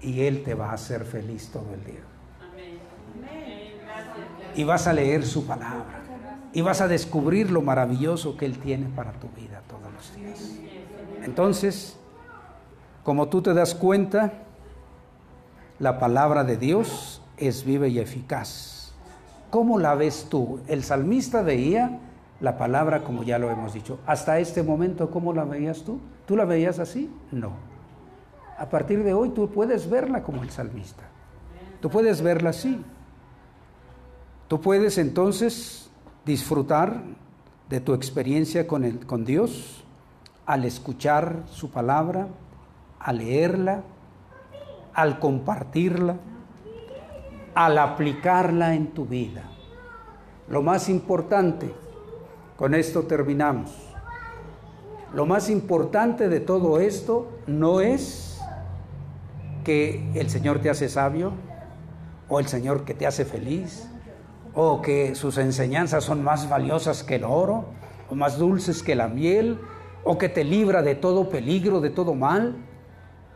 Y 0.01 0.23
Él 0.23 0.43
te 0.43 0.55
va 0.55 0.71
a 0.71 0.73
hacer 0.75 1.05
feliz 1.05 1.51
todo 1.53 1.73
el 1.75 1.85
día. 1.85 2.01
Y 4.55 4.65
vas 4.65 4.87
a 4.87 4.93
leer 4.93 5.25
su 5.25 5.47
palabra 5.47 6.03
y 6.53 6.61
vas 6.61 6.81
a 6.81 6.89
descubrir 6.89 7.51
lo 7.51 7.63
maravilloso 7.63 8.37
que 8.37 8.45
Él 8.45 8.59
tiene 8.59 8.87
para 8.95 9.13
tu 9.13 9.29
vida 9.29 9.63
todos 9.69 9.93
los 9.93 10.15
días. 10.15 10.59
Entonces, 11.23 11.97
como 13.05 13.29
tú 13.29 13.43
te 13.43 13.55
das 13.55 13.75
cuenta, 13.75 14.33
la 15.79 15.99
palabra 15.99 16.45
de 16.45 16.57
Dios 16.57 17.23
es 17.37 17.65
viva 17.65 17.89
y 17.89 17.99
eficaz. 17.99 18.82
¿Cómo 19.53 19.79
la 19.79 19.95
ves 19.95 20.29
tú? 20.31 20.61
El 20.67 20.83
salmista 20.83 21.43
veía 21.43 22.01
la 22.41 22.57
palabra 22.57 23.05
como 23.05 23.23
ya 23.23 23.39
lo 23.39 23.51
hemos 23.51 23.75
dicho. 23.75 23.99
Hasta 24.07 24.39
este 24.39 24.63
momento, 24.63 25.11
¿cómo 25.11 25.35
la 25.35 25.45
veías 25.45 25.83
tú? 25.83 26.01
¿Tú 26.25 26.39
la 26.39 26.47
veías 26.47 26.79
así? 26.79 27.15
No. 27.31 27.53
A 28.57 28.71
partir 28.71 29.05
de 29.05 29.13
hoy 29.13 29.29
tú 29.29 29.51
puedes 29.51 29.91
verla 29.91 30.23
como 30.23 30.43
el 30.43 30.49
salmista. 30.49 31.03
Tú 31.83 31.91
puedes 31.91 32.23
verla 32.23 32.49
así. 32.49 32.83
Tú 34.49 34.59
puedes 34.59 34.97
entonces 34.97 35.91
disfrutar 36.25 37.03
de 37.69 37.81
tu 37.81 37.93
experiencia 37.93 38.67
con, 38.67 38.85
el, 38.85 39.05
con 39.05 39.27
Dios 39.27 39.85
al 40.47 40.65
escuchar 40.65 41.43
su 41.51 41.71
palabra, 41.71 42.27
al 42.99 43.19
leerla, 43.19 43.83
al 44.95 45.19
compartirla, 45.19 46.17
al 47.55 47.79
aplicarla 47.79 48.75
en 48.75 48.89
tu 48.89 49.07
vida. 49.07 49.43
Lo 50.49 50.63
más 50.63 50.89
importante, 50.89 51.73
con 52.57 52.75
esto 52.75 53.03
terminamos, 53.03 53.71
lo 55.15 55.27
más 55.27 55.51
importante 55.51 56.29
de 56.29 56.41
todo 56.41 56.81
esto 56.81 57.29
no 57.47 57.81
es 57.81 58.41
que 59.65 60.11
el 60.15 60.31
Señor 60.31 60.61
te 60.61 60.71
hace 60.71 60.89
sabio 60.89 61.33
o 62.29 62.41
el 62.41 62.47
Señor 62.47 62.85
que 62.85 62.95
te 62.95 63.07
hace 63.07 63.25
feliz 63.25 63.89
o 64.55 64.83
que 64.83 65.15
sus 65.15 65.39
enseñanzas 65.39 66.05
son 66.05 66.23
más 66.23 66.49
valiosas 66.49 67.05
que 67.05 67.17
el 67.17 67.25
oro, 67.25 67.67
o 68.11 68.15
más 68.15 68.39
dulces 68.39 68.83
que 68.83 68.95
la 68.95 69.09
miel, 69.09 69.59
o 70.05 70.19
que 70.19 70.29
te 70.29 70.45
libra 70.45 70.83
de 70.83 70.95
todo 70.95 71.29
peligro, 71.29 71.81
de 71.81 71.91
todo 71.91 72.15
mal, 72.15 72.57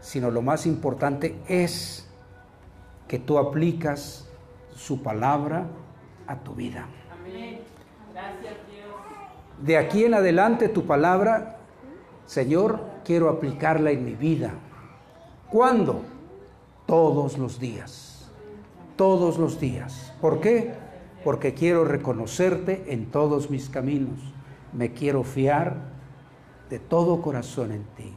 sino 0.00 0.30
lo 0.30 0.42
más 0.42 0.66
importante 0.66 1.40
es 1.48 2.05
que 3.08 3.18
tú 3.18 3.38
aplicas 3.38 4.28
su 4.74 5.02
palabra 5.02 5.66
a 6.26 6.36
tu 6.36 6.54
vida. 6.54 6.86
Amén. 7.12 7.60
Gracias 8.12 8.54
Dios. 8.70 8.94
De 9.62 9.78
aquí 9.78 10.04
en 10.04 10.14
adelante 10.14 10.68
tu 10.68 10.86
palabra, 10.86 11.58
Señor, 12.26 12.80
quiero 13.04 13.28
aplicarla 13.28 13.90
en 13.90 14.04
mi 14.04 14.14
vida. 14.14 14.52
¿Cuándo? 15.50 16.02
Todos 16.86 17.38
los 17.38 17.58
días. 17.58 18.30
Todos 18.96 19.38
los 19.38 19.60
días. 19.60 20.12
¿Por 20.20 20.40
qué? 20.40 20.74
porque 21.26 21.54
quiero 21.54 21.84
reconocerte 21.84 22.84
en 22.86 23.06
todos 23.06 23.50
mis 23.50 23.68
caminos. 23.68 24.20
Me 24.72 24.92
quiero 24.92 25.24
fiar 25.24 25.76
de 26.70 26.78
todo 26.78 27.20
corazón 27.20 27.72
en 27.72 27.82
ti. 27.96 28.14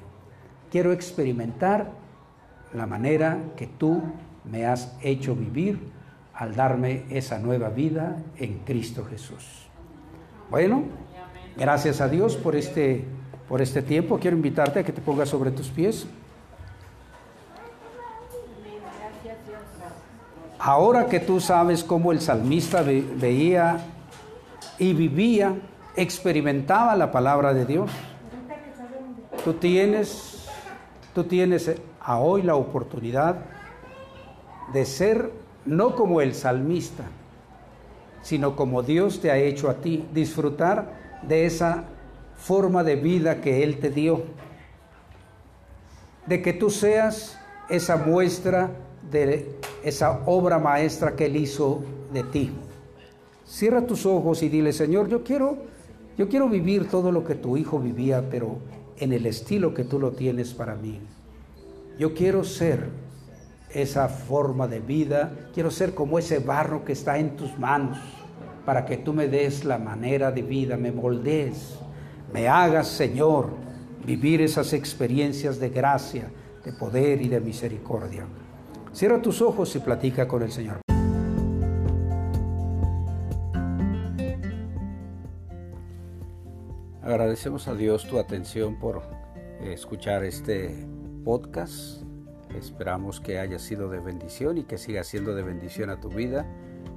Quiero 0.69 0.91
experimentar 0.91 1.89
la 2.71 2.85
manera 2.85 3.39
que 3.57 3.65
tú 3.65 4.03
me 4.51 4.65
has 4.65 4.95
hecho 5.01 5.35
vivir 5.35 5.79
al 6.33 6.55
darme 6.55 7.05
esa 7.09 7.37
nueva 7.37 7.69
vida 7.69 8.17
en 8.37 8.59
Cristo 8.59 9.05
Jesús. 9.09 9.67
Bueno, 10.49 10.83
gracias 11.57 12.01
a 12.01 12.07
Dios 12.07 12.35
por 12.35 12.55
este, 12.55 13.03
por 13.47 13.61
este 13.61 13.81
tiempo. 13.81 14.19
Quiero 14.19 14.37
invitarte 14.37 14.79
a 14.79 14.83
que 14.83 14.93
te 14.93 15.01
pongas 15.01 15.29
sobre 15.29 15.51
tus 15.51 15.67
pies. 15.67 16.07
Ahora 20.57 21.07
que 21.07 21.19
tú 21.19 21.39
sabes 21.39 21.83
cómo 21.83 22.11
el 22.11 22.19
salmista 22.19 22.81
veía 22.83 23.79
y 24.77 24.93
vivía, 24.93 25.55
experimentaba 25.95 26.95
la 26.95 27.11
palabra 27.11 27.53
de 27.53 27.65
Dios, 27.65 27.91
tú 29.43 29.53
tienes, 29.53 30.47
tú 31.13 31.23
tienes 31.23 31.71
a 32.01 32.19
hoy 32.19 32.41
la 32.41 32.55
oportunidad 32.55 33.58
de 34.73 34.85
ser 34.85 35.31
no 35.65 35.95
como 35.95 36.21
el 36.21 36.33
salmista, 36.33 37.05
sino 38.21 38.55
como 38.55 38.83
Dios 38.83 39.21
te 39.21 39.31
ha 39.31 39.37
hecho 39.37 39.69
a 39.69 39.75
ti, 39.75 40.05
disfrutar 40.13 41.19
de 41.23 41.45
esa 41.45 41.85
forma 42.35 42.83
de 42.83 42.95
vida 42.95 43.41
que 43.41 43.63
Él 43.63 43.79
te 43.79 43.89
dio, 43.89 44.23
de 46.25 46.41
que 46.41 46.53
tú 46.53 46.69
seas 46.69 47.37
esa 47.69 47.97
muestra 47.97 48.71
de 49.11 49.55
esa 49.83 50.21
obra 50.25 50.59
maestra 50.59 51.15
que 51.15 51.25
Él 51.25 51.37
hizo 51.37 51.83
de 52.13 52.23
ti. 52.23 52.51
Cierra 53.45 53.85
tus 53.85 54.05
ojos 54.05 54.43
y 54.43 54.49
dile, 54.49 54.73
Señor, 54.73 55.07
yo 55.09 55.23
quiero, 55.23 55.57
yo 56.17 56.29
quiero 56.29 56.47
vivir 56.49 56.87
todo 56.87 57.11
lo 57.11 57.23
que 57.23 57.35
tu 57.35 57.57
hijo 57.57 57.79
vivía, 57.79 58.29
pero 58.29 58.59
en 58.97 59.13
el 59.13 59.25
estilo 59.25 59.73
que 59.73 59.83
tú 59.83 59.99
lo 59.99 60.11
tienes 60.11 60.53
para 60.53 60.75
mí. 60.75 60.99
Yo 61.97 62.13
quiero 62.13 62.43
ser 62.43 62.89
esa 63.71 64.09
forma 64.09 64.67
de 64.67 64.79
vida, 64.79 65.31
quiero 65.53 65.71
ser 65.71 65.93
como 65.93 66.17
ese 66.19 66.39
barro 66.39 66.83
que 66.83 66.93
está 66.93 67.17
en 67.17 67.35
tus 67.35 67.57
manos, 67.57 67.97
para 68.65 68.85
que 68.85 68.97
tú 68.97 69.13
me 69.13 69.27
des 69.27 69.65
la 69.65 69.77
manera 69.77 70.31
de 70.31 70.41
vida, 70.41 70.77
me 70.77 70.91
moldees, 70.91 71.79
me 72.33 72.47
hagas, 72.47 72.87
Señor, 72.87 73.49
vivir 74.05 74.41
esas 74.41 74.73
experiencias 74.73 75.59
de 75.59 75.69
gracia, 75.69 76.31
de 76.63 76.73
poder 76.73 77.21
y 77.21 77.27
de 77.27 77.39
misericordia. 77.39 78.25
Cierra 78.91 79.21
tus 79.21 79.41
ojos 79.41 79.75
y 79.75 79.79
platica 79.79 80.27
con 80.27 80.43
el 80.43 80.51
Señor. 80.51 80.79
Agradecemos 87.01 87.67
a 87.67 87.73
Dios 87.73 88.07
tu 88.07 88.19
atención 88.19 88.77
por 88.77 89.01
escuchar 89.61 90.23
este 90.23 90.87
podcast. 91.23 92.08
Esperamos 92.55 93.19
que 93.19 93.39
haya 93.39 93.59
sido 93.59 93.89
de 93.89 93.99
bendición 93.99 94.57
y 94.57 94.63
que 94.63 94.77
siga 94.77 95.03
siendo 95.03 95.35
de 95.35 95.43
bendición 95.43 95.89
a 95.89 95.99
tu 95.99 96.09
vida. 96.09 96.45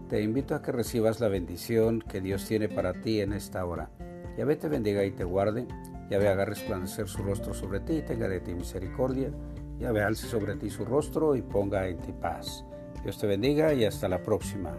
Te 0.08 0.22
invito 0.22 0.54
a 0.54 0.62
que 0.62 0.72
recibas 0.72 1.20
la 1.20 1.28
bendición 1.28 2.00
que 2.00 2.20
Dios 2.20 2.46
tiene 2.46 2.68
para 2.68 2.94
ti 2.94 3.20
en 3.20 3.32
esta 3.32 3.64
hora. 3.64 3.90
Yahvé 4.36 4.56
te 4.56 4.68
bendiga 4.68 5.04
y 5.04 5.10
te 5.10 5.24
guarde. 5.24 5.66
Yahvé 6.10 6.28
haga 6.28 6.44
resplandecer 6.44 7.08
su 7.08 7.22
rostro 7.22 7.54
sobre 7.54 7.80
ti 7.80 7.94
y 7.94 8.02
tenga 8.02 8.28
de 8.28 8.40
ti 8.40 8.54
misericordia. 8.54 9.30
Yahvé 9.78 10.02
alce 10.02 10.26
sobre 10.26 10.56
ti 10.56 10.70
su 10.70 10.84
rostro 10.84 11.36
y 11.36 11.42
ponga 11.42 11.88
en 11.88 11.98
ti 11.98 12.12
paz. 12.12 12.64
Dios 13.02 13.18
te 13.18 13.26
bendiga 13.26 13.72
y 13.74 13.84
hasta 13.84 14.08
la 14.08 14.22
próxima. 14.22 14.76